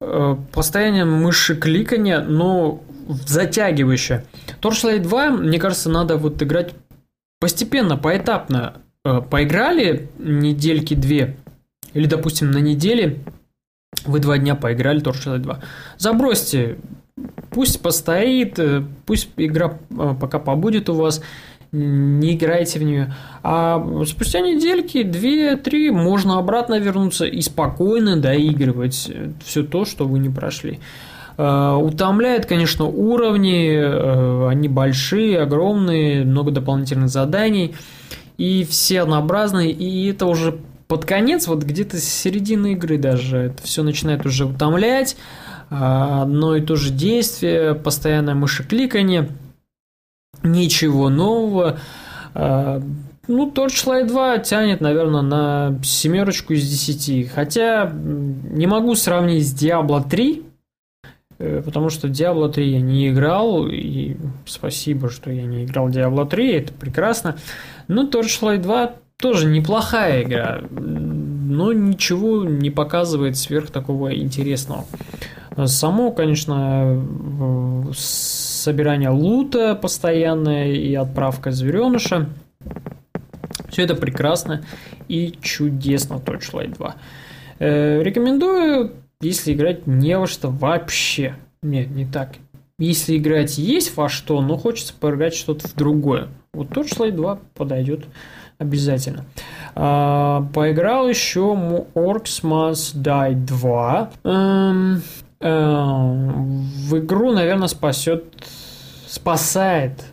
Э, 0.00 0.36
постоянное 0.52 1.04
мыши 1.04 1.56
кликания, 1.56 2.20
но 2.20 2.82
затягивающее. 3.08 4.24
Torchlight 4.60 5.00
2, 5.00 5.30
мне 5.30 5.58
кажется, 5.58 5.90
надо 5.90 6.16
вот 6.16 6.42
играть 6.42 6.74
постепенно, 7.40 7.96
поэтапно. 7.96 8.82
Поиграли 9.30 10.08
недельки 10.18 10.94
две, 10.94 11.36
или, 11.92 12.06
допустим, 12.06 12.50
на 12.50 12.58
неделе– 12.58 13.20
вы 14.06 14.20
два 14.20 14.38
дня 14.38 14.54
поиграли 14.54 15.02
Torchlight 15.02 15.38
2. 15.38 15.60
Забросьте, 15.98 16.78
пусть 17.50 17.80
постоит, 17.80 18.58
э, 18.58 18.84
пусть 19.04 19.30
игра 19.36 19.78
э, 19.90 20.14
пока 20.20 20.38
побудет 20.38 20.88
у 20.88 20.94
вас, 20.94 21.22
не 21.76 22.34
играйте 22.34 22.78
в 22.78 22.82
нее. 22.82 23.14
А 23.42 23.84
спустя 24.06 24.40
недельки, 24.40 25.02
две-три, 25.02 25.90
можно 25.90 26.38
обратно 26.38 26.78
вернуться 26.78 27.26
и 27.26 27.40
спокойно 27.40 28.16
доигрывать 28.16 29.10
все 29.44 29.62
то, 29.62 29.84
что 29.84 30.06
вы 30.06 30.18
не 30.18 30.30
прошли. 30.30 30.80
Э, 31.38 31.74
утомляет, 31.74 32.46
конечно, 32.46 32.86
уровни, 32.86 34.48
они 34.48 34.68
большие, 34.68 35.40
огромные, 35.40 36.24
много 36.24 36.50
дополнительных 36.50 37.08
заданий, 37.08 37.74
и 38.38 38.64
все 38.64 39.02
однообразные, 39.02 39.70
и 39.70 40.10
это 40.10 40.26
уже 40.26 40.58
под 40.88 41.04
конец, 41.04 41.46
вот 41.48 41.62
где-то 41.62 41.96
с 41.96 42.04
середины 42.04 42.72
игры 42.72 42.98
даже, 42.98 43.38
это 43.38 43.62
все 43.62 43.82
начинает 43.82 44.24
уже 44.24 44.46
утомлять, 44.46 45.16
одно 45.68 46.54
и 46.54 46.60
то 46.60 46.76
же 46.76 46.92
действие, 46.92 47.74
постоянное 47.74 48.34
мышекликание, 48.34 49.28
ничего 50.46 51.08
нового. 51.08 51.78
А, 52.34 52.80
ну, 53.28 53.50
Torchlight 53.50 54.06
2 54.06 54.38
тянет, 54.38 54.80
наверное, 54.80 55.22
на 55.22 55.78
семерочку 55.82 56.52
из 56.52 56.68
десяти. 56.68 57.24
Хотя 57.24 57.90
не 57.92 58.66
могу 58.66 58.94
сравнить 58.94 59.48
с 59.48 59.54
Diablo 59.54 60.08
3, 60.08 60.42
э, 61.38 61.62
потому 61.64 61.90
что 61.90 62.08
Diablo 62.08 62.50
3 62.50 62.70
я 62.70 62.80
не 62.80 63.08
играл, 63.08 63.66
и 63.66 64.16
спасибо, 64.46 65.10
что 65.10 65.30
я 65.30 65.42
не 65.42 65.64
играл 65.64 65.88
Diablo 65.88 66.28
3, 66.28 66.52
это 66.52 66.72
прекрасно. 66.72 67.36
Но 67.88 68.04
Torchlight 68.04 68.58
2 68.58 68.92
тоже 69.16 69.48
неплохая 69.48 70.22
игра, 70.22 70.60
но 70.70 71.72
ничего 71.72 72.44
не 72.44 72.70
показывает 72.70 73.36
сверх 73.36 73.70
такого 73.70 74.14
интересного. 74.14 74.84
Само, 75.64 76.12
конечно, 76.12 77.02
собирание 78.66 79.10
лута 79.10 79.76
постоянное 79.76 80.72
и 80.72 80.92
отправка 80.94 81.52
звереныша. 81.52 82.28
Все 83.68 83.82
это 83.82 83.94
прекрасно 83.94 84.64
и 85.06 85.38
чудесно 85.40 86.14
Torchlight 86.14 86.74
2. 86.74 86.96
Э, 87.60 88.02
рекомендую, 88.02 88.94
если 89.20 89.52
играть 89.52 89.86
не 89.86 90.18
во 90.18 90.26
что 90.26 90.50
вообще. 90.50 91.36
Нет, 91.62 91.90
не 91.90 92.06
так. 92.06 92.34
Если 92.80 93.16
играть 93.16 93.56
есть 93.56 93.96
во 93.96 94.08
что, 94.08 94.40
но 94.40 94.56
хочется 94.56 94.94
поиграть 94.98 95.34
что-то 95.34 95.68
в 95.68 95.76
другое. 95.76 96.26
Вот 96.52 96.66
Torchlight 96.70 97.12
2 97.12 97.38
подойдет 97.54 98.06
обязательно. 98.58 99.26
А, 99.76 100.44
поиграл 100.52 101.08
еще 101.08 101.54
Orcs 101.94 102.42
Must 102.42 102.96
Die 102.96 103.34
2. 103.34 104.10
Эм, 104.24 105.02
в 105.40 106.98
игру, 106.98 107.32
наверное, 107.32 107.68
спасет, 107.68 108.24
спасает 109.06 110.04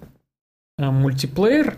э, 0.77 0.89
мультиплеер, 0.89 1.77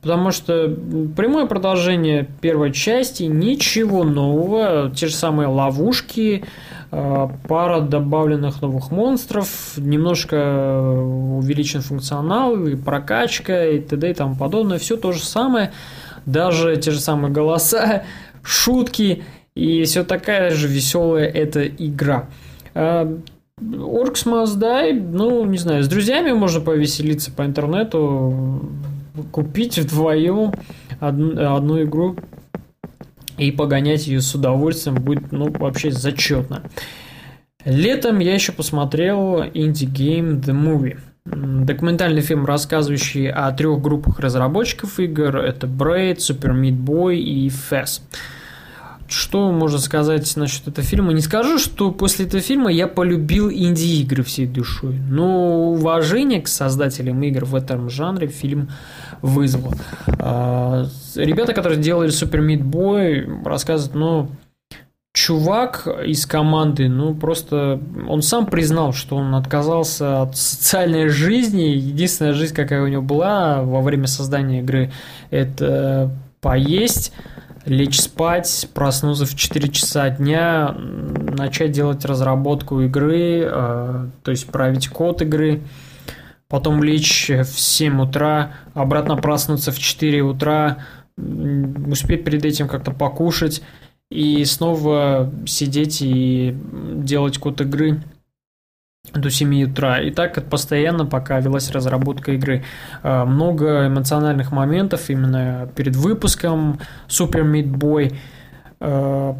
потому 0.00 0.30
что 0.30 0.68
прямое 1.16 1.46
продолжение 1.46 2.28
первой 2.40 2.72
части, 2.72 3.24
ничего 3.24 4.04
нового, 4.04 4.90
те 4.94 5.08
же 5.08 5.14
самые 5.14 5.48
ловушки, 5.48 6.44
э, 6.90 7.28
пара 7.48 7.80
добавленных 7.80 8.62
новых 8.62 8.90
монстров, 8.90 9.76
немножко 9.76 10.80
увеличен 10.80 11.82
функционал, 11.82 12.66
и 12.66 12.76
прокачка, 12.76 13.66
и 13.66 13.80
т.д. 13.80 14.10
и 14.10 14.14
тому 14.14 14.36
подобное, 14.36 14.78
все 14.78 14.96
то 14.96 15.12
же 15.12 15.22
самое, 15.22 15.72
даже 16.24 16.76
те 16.76 16.92
же 16.92 17.00
самые 17.00 17.32
голоса, 17.32 18.04
шутки, 18.42 19.24
и 19.58 19.82
все 19.84 20.04
такая 20.04 20.50
же 20.52 20.68
веселая 20.68 21.26
эта 21.26 21.66
игра. 21.66 22.28
Orcs 22.74 24.24
Must 24.24 24.56
Die, 24.56 24.92
ну, 24.92 25.44
не 25.44 25.58
знаю, 25.58 25.82
с 25.82 25.88
друзьями 25.88 26.30
можно 26.30 26.60
повеселиться 26.60 27.32
по 27.32 27.44
интернету, 27.44 28.70
купить 29.32 29.76
вдвоем 29.78 30.52
одну, 31.00 31.56
одну 31.56 31.82
игру 31.82 32.16
и 33.36 33.50
погонять 33.50 34.06
ее 34.06 34.20
с 34.20 34.32
удовольствием 34.32 35.02
будет, 35.02 35.32
ну, 35.32 35.50
вообще 35.50 35.90
зачетно. 35.90 36.62
Летом 37.64 38.20
я 38.20 38.34
еще 38.34 38.52
посмотрел 38.52 39.42
Game 39.42 40.40
The 40.40 40.54
Movie. 40.54 40.98
Документальный 41.24 42.22
фильм, 42.22 42.46
рассказывающий 42.46 43.28
о 43.28 43.50
трех 43.52 43.82
группах 43.82 44.20
разработчиков 44.20 45.00
игр. 45.00 45.36
Это 45.36 45.66
Braid, 45.66 46.18
Super 46.18 46.54
Meat 46.54 46.78
Boy 46.78 47.16
и 47.16 47.48
Fez. 47.48 48.00
Что 49.08 49.50
можно 49.50 49.78
сказать 49.78 50.36
насчет 50.36 50.68
этого 50.68 50.86
фильма? 50.86 51.14
Не 51.14 51.22
скажу, 51.22 51.58
что 51.58 51.90
после 51.90 52.26
этого 52.26 52.42
фильма 52.42 52.70
я 52.70 52.86
полюбил 52.86 53.50
инди-игры 53.50 54.22
всей 54.22 54.46
душой, 54.46 54.98
но 55.08 55.70
уважение 55.70 56.42
к 56.42 56.48
создателям 56.48 57.22
игр 57.22 57.46
в 57.46 57.54
этом 57.54 57.88
жанре 57.88 58.28
фильм 58.28 58.68
вызвал. 59.22 59.72
А, 60.18 60.86
ребята, 61.14 61.54
которые 61.54 61.80
делали 61.80 62.10
Super 62.10 62.46
Meat 62.46 62.62
Boy, 62.62 63.44
рассказывают, 63.44 63.94
ну, 63.94 64.28
чувак 65.14 65.88
из 66.06 66.26
команды, 66.26 66.90
ну, 66.90 67.14
просто 67.14 67.80
он 68.08 68.20
сам 68.20 68.44
признал, 68.44 68.92
что 68.92 69.16
он 69.16 69.34
отказался 69.34 70.20
от 70.22 70.36
социальной 70.36 71.08
жизни. 71.08 71.62
Единственная 71.62 72.34
жизнь, 72.34 72.54
какая 72.54 72.82
у 72.82 72.88
него 72.88 73.02
была 73.02 73.62
во 73.62 73.80
время 73.80 74.06
создания 74.06 74.60
игры, 74.60 74.92
это 75.30 76.10
поесть, 76.42 77.12
лечь 77.68 78.00
спать, 78.00 78.68
проснуться 78.74 79.26
в 79.26 79.34
4 79.34 79.68
часа 79.68 80.10
дня, 80.10 80.74
начать 80.76 81.72
делать 81.72 82.04
разработку 82.04 82.80
игры, 82.80 83.42
э, 83.44 84.06
то 84.22 84.30
есть 84.30 84.46
править 84.46 84.88
код 84.88 85.22
игры, 85.22 85.62
потом 86.48 86.82
лечь 86.82 87.30
в 87.30 87.58
7 87.58 88.02
утра, 88.02 88.52
обратно 88.74 89.16
проснуться 89.16 89.72
в 89.72 89.78
4 89.78 90.22
утра, 90.22 90.78
успеть 91.16 92.24
перед 92.24 92.44
этим 92.44 92.68
как-то 92.68 92.90
покушать 92.92 93.62
и 94.10 94.44
снова 94.44 95.30
сидеть 95.46 96.00
и 96.00 96.56
делать 96.94 97.38
код 97.38 97.60
игры 97.60 98.00
до 99.14 99.30
7 99.30 99.64
утра. 99.64 100.00
И 100.00 100.10
так 100.10 100.42
постоянно, 100.44 101.06
пока 101.06 101.40
велась 101.40 101.70
разработка 101.70 102.32
игры. 102.32 102.64
А, 103.02 103.24
много 103.24 103.86
эмоциональных 103.86 104.52
моментов 104.52 105.10
именно 105.10 105.68
перед 105.74 105.96
выпуском 105.96 106.80
Super 107.08 107.42
Meat 107.42 107.70
Boy. 107.70 108.14
А, 108.80 109.36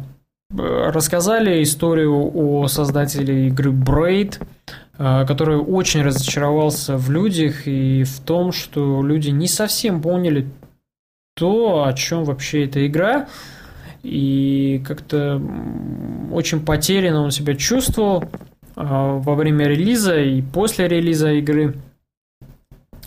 рассказали 0.51 1.61
историю 1.61 2.31
о 2.33 2.67
создателе 2.67 3.47
игры 3.47 3.71
Braid, 3.71 4.41
а, 4.97 5.25
который 5.25 5.57
очень 5.57 6.01
разочаровался 6.01 6.97
в 6.97 7.11
людях 7.11 7.67
и 7.67 8.03
в 8.03 8.19
том, 8.21 8.51
что 8.51 9.03
люди 9.03 9.29
не 9.29 9.47
совсем 9.47 10.01
поняли 10.01 10.47
то, 11.35 11.85
о 11.85 11.93
чем 11.93 12.25
вообще 12.25 12.65
эта 12.65 12.85
игра. 12.85 13.27
и 14.01 14.81
как-то 14.87 15.41
очень 16.31 16.61
потерянно 16.65 17.21
он 17.21 17.31
себя 17.31 17.53
чувствовал 17.55 18.23
во 18.79 19.35
время 19.35 19.67
релиза 19.67 20.19
и 20.19 20.41
после 20.41 20.87
релиза 20.87 21.31
игры. 21.33 21.75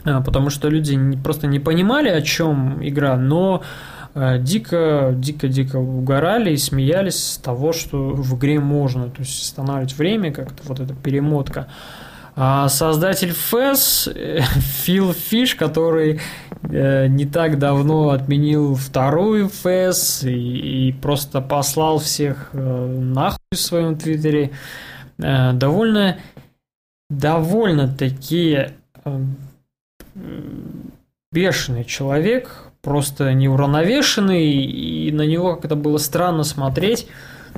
Потому 0.05 0.51
что 0.51 0.69
люди 0.69 0.99
просто 1.23 1.47
не 1.47 1.61
понимали, 1.61 2.09
о 2.09 2.21
чем 2.21 2.87
игра, 2.87 3.17
но 3.17 3.63
дико, 4.15 5.15
дико, 5.17 5.49
дико 5.49 5.77
угорали 5.77 6.53
и 6.53 6.57
смеялись 6.57 7.35
с 7.35 7.39
того, 7.39 7.73
что 7.73 8.11
в 8.11 8.37
игре 8.37 8.61
можно, 8.61 9.09
то 9.09 9.21
есть 9.21 9.45
останавливать 9.45 9.97
время, 9.97 10.33
как-то 10.33 10.63
вот 10.65 10.81
эта 10.81 10.93
перемотка. 10.95 11.69
А 12.35 12.69
создатель 12.69 13.31
FES, 13.31 14.11
э, 14.15 14.41
Фил 14.85 15.13
Фиш, 15.13 15.55
который 15.55 16.21
э, 16.63 17.07
не 17.07 17.27
так 17.27 17.59
давно 17.59 18.11
отменил 18.11 18.75
вторую 18.75 19.49
FES 19.49 20.31
и, 20.31 20.89
и 20.89 20.93
просто 20.93 21.43
послал 21.43 21.99
всех 21.99 22.49
э, 22.55 22.59
нахуй 22.59 23.39
в 23.53 23.59
своем 23.59 23.99
твиттере, 23.99 24.45
э, 24.45 24.51
довольно, 25.23 26.19
довольно 27.09 27.89
такие 27.89 28.75
э, 29.05 29.21
бешеный 31.31 31.85
человек, 31.85 32.71
просто 32.83 33.33
неуравновешенный, 33.33 34.53
и 34.53 35.13
на 35.13 35.23
него 35.23 35.57
как-то 35.57 35.77
было 35.77 35.99
странно 35.99 36.45
смотреть. 36.45 37.07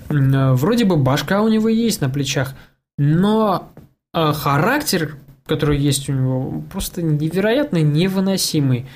Э, 0.09 0.53
вроде 0.53 0.85
бы 0.85 0.97
башка 0.97 1.43
у 1.43 1.49
него 1.49 1.69
есть 1.69 2.01
на 2.01 2.09
плечах, 2.09 2.55
но 2.99 3.71
характер, 4.13 5.17
который 5.45 5.77
есть 5.79 6.09
у 6.09 6.13
него, 6.13 6.63
просто 6.71 7.03
невероятно 7.03 7.79
невыносимый. 7.79 8.87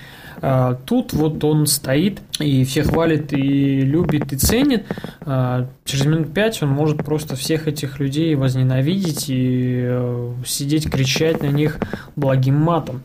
А, 0.41 0.75
тут 0.87 1.13
вот 1.13 1.43
он 1.45 1.67
стоит 1.67 2.21
и 2.39 2.65
всех 2.65 2.89
хвалит, 2.89 3.33
и 3.33 3.81
любит, 3.81 4.33
и 4.33 4.37
ценит. 4.37 4.87
А, 5.23 5.67
через 5.85 6.07
минут 6.07 6.33
пять 6.33 6.63
он 6.63 6.71
может 6.71 7.05
просто 7.05 7.37
всех 7.37 7.67
этих 7.69 7.99
людей 7.99 8.35
возненавидеть 8.35 9.27
и 9.29 9.83
э, 9.85 10.35
сидеть, 10.47 10.91
кричать 10.91 11.43
на 11.43 11.49
них 11.49 11.79
благим 12.17 12.57
матом. 12.57 13.03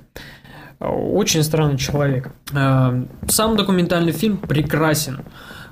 Очень 0.80 1.43
странный 1.43 1.78
человек. 1.78 2.32
Сам 2.52 3.56
документальный 3.56 4.12
фильм 4.12 4.36
прекрасен. 4.38 5.22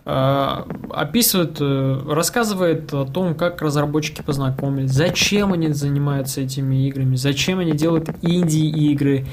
Описывает, 0.04 1.58
э, 1.60 2.02
рассказывает 2.08 2.92
о 2.92 3.06
том, 3.06 3.36
как 3.36 3.62
разработчики 3.62 4.24
познакомились, 4.24 4.90
зачем 4.90 5.54
они 5.54 5.68
занимаются 5.74 6.42
этими 6.42 6.88
играми, 6.88 7.16
зачем 7.18 7.60
они 7.60 7.74
делают 7.74 8.10
инди-игры, 8.24 9.28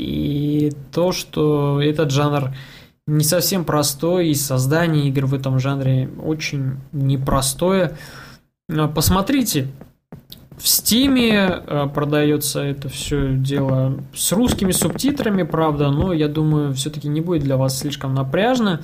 и 0.00 0.72
то, 0.92 1.12
что 1.12 1.80
этот 1.82 2.10
жанр 2.10 2.54
не 3.06 3.24
совсем 3.24 3.64
простой, 3.64 4.28
и 4.28 4.34
создание 4.34 5.08
игр 5.08 5.26
в 5.26 5.34
этом 5.34 5.58
жанре 5.58 6.08
очень 6.22 6.78
непростое. 6.92 7.96
Посмотрите, 8.94 9.68
в 10.60 10.68
Стиме 10.68 11.62
э, 11.66 11.88
продается 11.92 12.60
это 12.60 12.90
все 12.90 13.32
дело 13.34 13.98
с 14.14 14.30
русскими 14.32 14.72
субтитрами, 14.72 15.42
правда, 15.42 15.90
но 15.90 16.12
я 16.12 16.28
думаю, 16.28 16.74
все-таки 16.74 17.08
не 17.08 17.22
будет 17.22 17.42
для 17.42 17.56
вас 17.56 17.78
слишком 17.78 18.14
напряжно. 18.14 18.80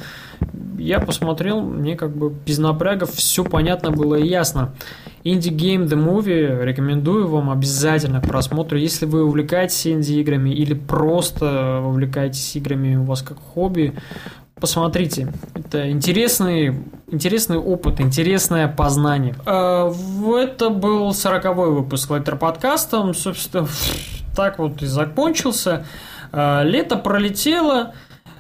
Я 0.79 1.01
посмотрел, 1.01 1.61
мне 1.61 1.95
как 1.95 2.17
бы 2.17 2.33
без 2.47 2.59
напрягов 2.59 3.13
все 3.13 3.45
понятно 3.45 3.91
было 3.91 4.15
и 4.15 4.27
ясно. 4.27 4.75
Indie 5.23 5.55
Game 5.55 5.87
The 5.87 6.03
Movie 6.03 6.65
рекомендую 6.65 7.29
вам 7.29 7.51
обязательно 7.51 8.23
к 8.23 8.29
просмотру. 8.29 8.79
Если 8.79 9.05
вы 9.05 9.25
увлекаетесь 9.25 9.87
инди-играми 9.87 10.51
или 10.51 10.73
просто 10.73 11.83
увлекаетесь 11.85 12.57
играми 12.57 12.97
у 12.97 13.05
вас 13.05 13.21
как 13.21 13.39
хобби, 13.39 13.93
Посмотрите, 14.59 15.31
это 15.55 15.91
интересный, 15.91 16.83
интересный 17.09 17.59
опыт, 17.59 18.01
интересное 18.01 18.69
познание. 18.69 19.35
А, 19.45 19.93
это 20.35 20.71
был 20.71 21.13
сороковой 21.13 21.73
выпуск 21.73 22.09
Лайтер 22.09 22.37
подкаста. 22.37 23.13
собственно, 23.13 23.69
так 24.37 24.59
вот 24.59 24.81
и 24.81 24.87
закончился. 24.87 25.85
А, 26.33 26.63
лето 26.63 26.97
пролетело. 26.97 27.93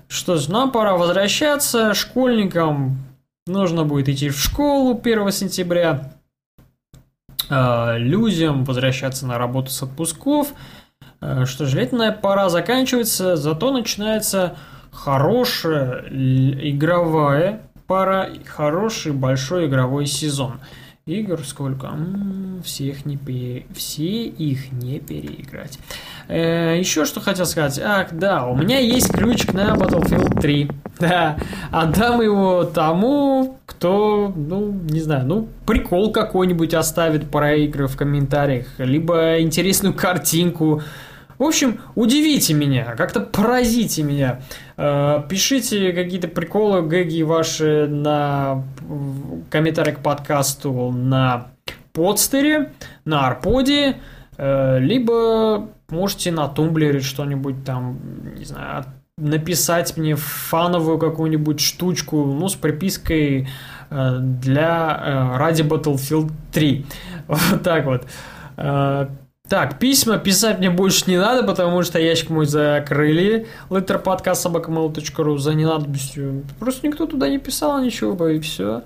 Что 0.08 0.36
ж, 0.36 0.48
нам 0.48 0.70
пора 0.70 0.96
возвращаться. 0.96 1.92
Школьникам 1.92 2.96
нужно 3.46 3.84
будет 3.84 4.08
идти 4.08 4.30
в 4.30 4.38
школу 4.38 4.98
1 4.98 5.30
сентября. 5.32 6.14
А, 7.50 7.98
людям 7.98 8.64
возвращаться 8.64 9.26
на 9.26 9.36
работу 9.36 9.70
с 9.70 9.82
отпусков. 9.82 10.54
Что 11.20 11.66
ж, 11.66 11.74
летная 11.74 12.12
пора 12.12 12.48
заканчивается, 12.48 13.36
зато 13.36 13.70
начинается 13.70 14.56
хорошая 14.96 16.04
игровая 16.10 17.60
пара, 17.86 18.28
хороший 18.44 19.12
большой 19.12 19.66
игровой 19.66 20.06
сезон. 20.06 20.54
Игр 21.06 21.38
сколько? 21.44 21.86
М-м, 21.86 22.62
всех 22.64 23.06
не 23.06 23.16
пере... 23.16 23.64
Все 23.72 24.24
их 24.24 24.72
не 24.72 24.98
переиграть. 24.98 25.78
Э, 26.26 26.76
еще 26.76 27.04
что 27.04 27.20
хотел 27.20 27.46
сказать. 27.46 27.78
Ах, 27.78 28.08
да, 28.10 28.44
у 28.48 28.56
меня 28.56 28.80
есть 28.80 29.12
ключик 29.12 29.54
на 29.54 29.76
Battlefield 29.76 30.40
3. 30.40 30.70
Да, 30.98 31.36
отдам 31.70 32.22
его 32.22 32.64
тому, 32.64 33.60
кто, 33.66 34.32
ну, 34.34 34.72
не 34.72 35.00
знаю, 35.00 35.26
ну, 35.26 35.48
прикол 35.64 36.10
какой-нибудь 36.10 36.74
оставит 36.74 37.30
про 37.30 37.54
игры 37.54 37.86
в 37.86 37.96
комментариях, 37.96 38.66
либо 38.78 39.40
интересную 39.40 39.94
картинку, 39.94 40.82
в 41.38 41.42
общем, 41.42 41.80
удивите 41.94 42.54
меня, 42.54 42.94
как-то 42.96 43.20
поразите 43.20 44.02
меня. 44.02 44.40
Э, 44.76 45.22
пишите 45.28 45.92
какие-то 45.92 46.28
приколы, 46.28 46.82
гэги 46.82 47.22
ваши 47.22 47.86
на 47.86 48.64
комментариях 49.50 49.98
к 49.98 50.00
подкасту 50.00 50.90
на 50.92 51.48
подстере, 51.92 52.72
на 53.04 53.26
арподе, 53.26 53.96
э, 54.38 54.78
либо 54.78 55.68
можете 55.90 56.32
на 56.32 56.48
тумблере 56.48 57.00
что-нибудь 57.00 57.64
там, 57.64 57.98
не 58.36 58.44
знаю, 58.44 58.84
написать 59.18 59.96
мне 59.96 60.14
фановую 60.14 60.98
какую-нибудь 60.98 61.60
штучку, 61.60 62.24
ну, 62.24 62.48
с 62.48 62.54
припиской 62.54 63.48
э, 63.90 64.18
для 64.20 65.36
ради 65.38 65.62
Battlefield 65.62 66.32
3. 66.52 66.86
Вот 67.28 67.62
так 67.62 67.84
вот. 67.86 68.06
Так, 69.48 69.78
письма 69.78 70.18
писать 70.18 70.58
мне 70.58 70.70
больше 70.70 71.04
не 71.08 71.18
надо, 71.18 71.46
потому 71.46 71.82
что 71.82 72.00
ящик 72.00 72.30
мой 72.30 72.46
закрыли. 72.46 73.46
letterpodcast.sobakamail.ru 73.70 75.38
за 75.38 75.54
ненадобностью. 75.54 76.44
Просто 76.58 76.86
никто 76.86 77.06
туда 77.06 77.28
не 77.28 77.38
писал 77.38 77.80
ничего, 77.80 78.28
и 78.28 78.40
все. 78.40 78.82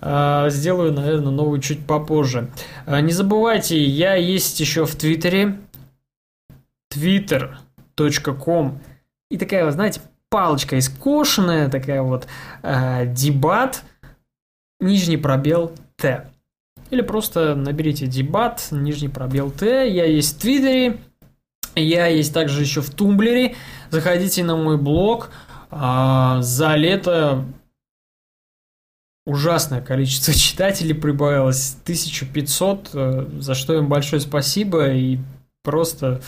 А, 0.00 0.48
сделаю, 0.50 0.92
наверное, 0.92 1.30
новую 1.30 1.60
чуть 1.60 1.86
попозже. 1.86 2.50
А, 2.84 3.00
не 3.00 3.12
забывайте, 3.12 3.80
я 3.80 4.14
есть 4.16 4.58
еще 4.58 4.86
в 4.86 4.96
Твиттере. 4.96 5.60
twitter.com 6.92 8.80
И 9.30 9.38
такая, 9.38 9.64
вот, 9.64 9.74
знаете, 9.74 10.00
палочка 10.28 10.76
искошенная, 10.80 11.68
такая 11.68 12.02
вот 12.02 12.26
а, 12.64 13.06
дебат, 13.06 13.84
нижний 14.80 15.16
пробел 15.16 15.70
Т. 15.96 16.31
Или 16.92 17.00
просто 17.00 17.54
наберите 17.54 18.06
дебат, 18.06 18.68
нижний 18.70 19.08
пробел 19.08 19.50
Т. 19.50 19.88
Я 19.90 20.04
есть 20.04 20.36
в 20.36 20.40
Твиттере, 20.42 20.98
я 21.74 22.06
есть 22.06 22.34
также 22.34 22.60
еще 22.60 22.82
в 22.82 22.90
Тумблере. 22.90 23.56
Заходите 23.88 24.44
на 24.44 24.56
мой 24.56 24.76
блог. 24.76 25.30
А, 25.70 26.42
за 26.42 26.74
лето 26.74 27.46
ужасное 29.24 29.80
количество 29.80 30.34
читателей 30.38 30.94
прибавилось, 30.94 31.78
1500, 31.84 32.90
э, 32.92 33.26
за 33.38 33.54
что 33.54 33.72
им 33.72 33.88
большое 33.88 34.20
спасибо, 34.20 34.92
и 34.92 35.18
просто 35.62 36.20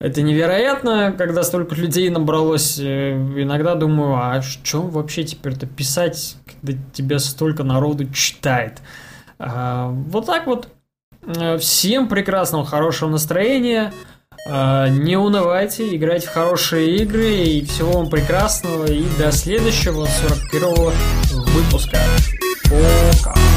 это 0.00 0.22
невероятно, 0.22 1.14
когда 1.16 1.44
столько 1.44 1.76
людей 1.76 2.10
набралось. 2.10 2.80
Э, 2.80 3.12
иногда 3.12 3.76
думаю, 3.76 4.14
а 4.14 4.42
что 4.42 4.82
вообще 4.82 5.22
теперь-то 5.22 5.68
писать, 5.68 6.36
когда 6.46 6.76
тебя 6.92 7.20
столько 7.20 7.62
народу 7.62 8.12
читает? 8.12 8.80
А, 9.40 9.88
вот 9.88 10.26
так 10.26 10.46
вот. 10.46 10.68
Э, 11.22 11.58
всем 11.58 12.08
прекрасного, 12.08 12.64
хорошего 12.64 13.08
настроения. 13.10 13.92
А, 14.48 14.88
не 14.88 15.16
унывайте, 15.16 15.96
играйте 15.96 16.28
в 16.28 16.30
хорошие 16.30 16.96
игры. 16.96 17.30
И 17.30 17.64
всего 17.64 17.92
вам 17.92 18.10
прекрасного. 18.10 18.86
И 18.86 19.04
до 19.18 19.32
следующего 19.32 20.06
41 20.06 20.92
выпуска. 21.54 21.98
Пока. 22.64 23.49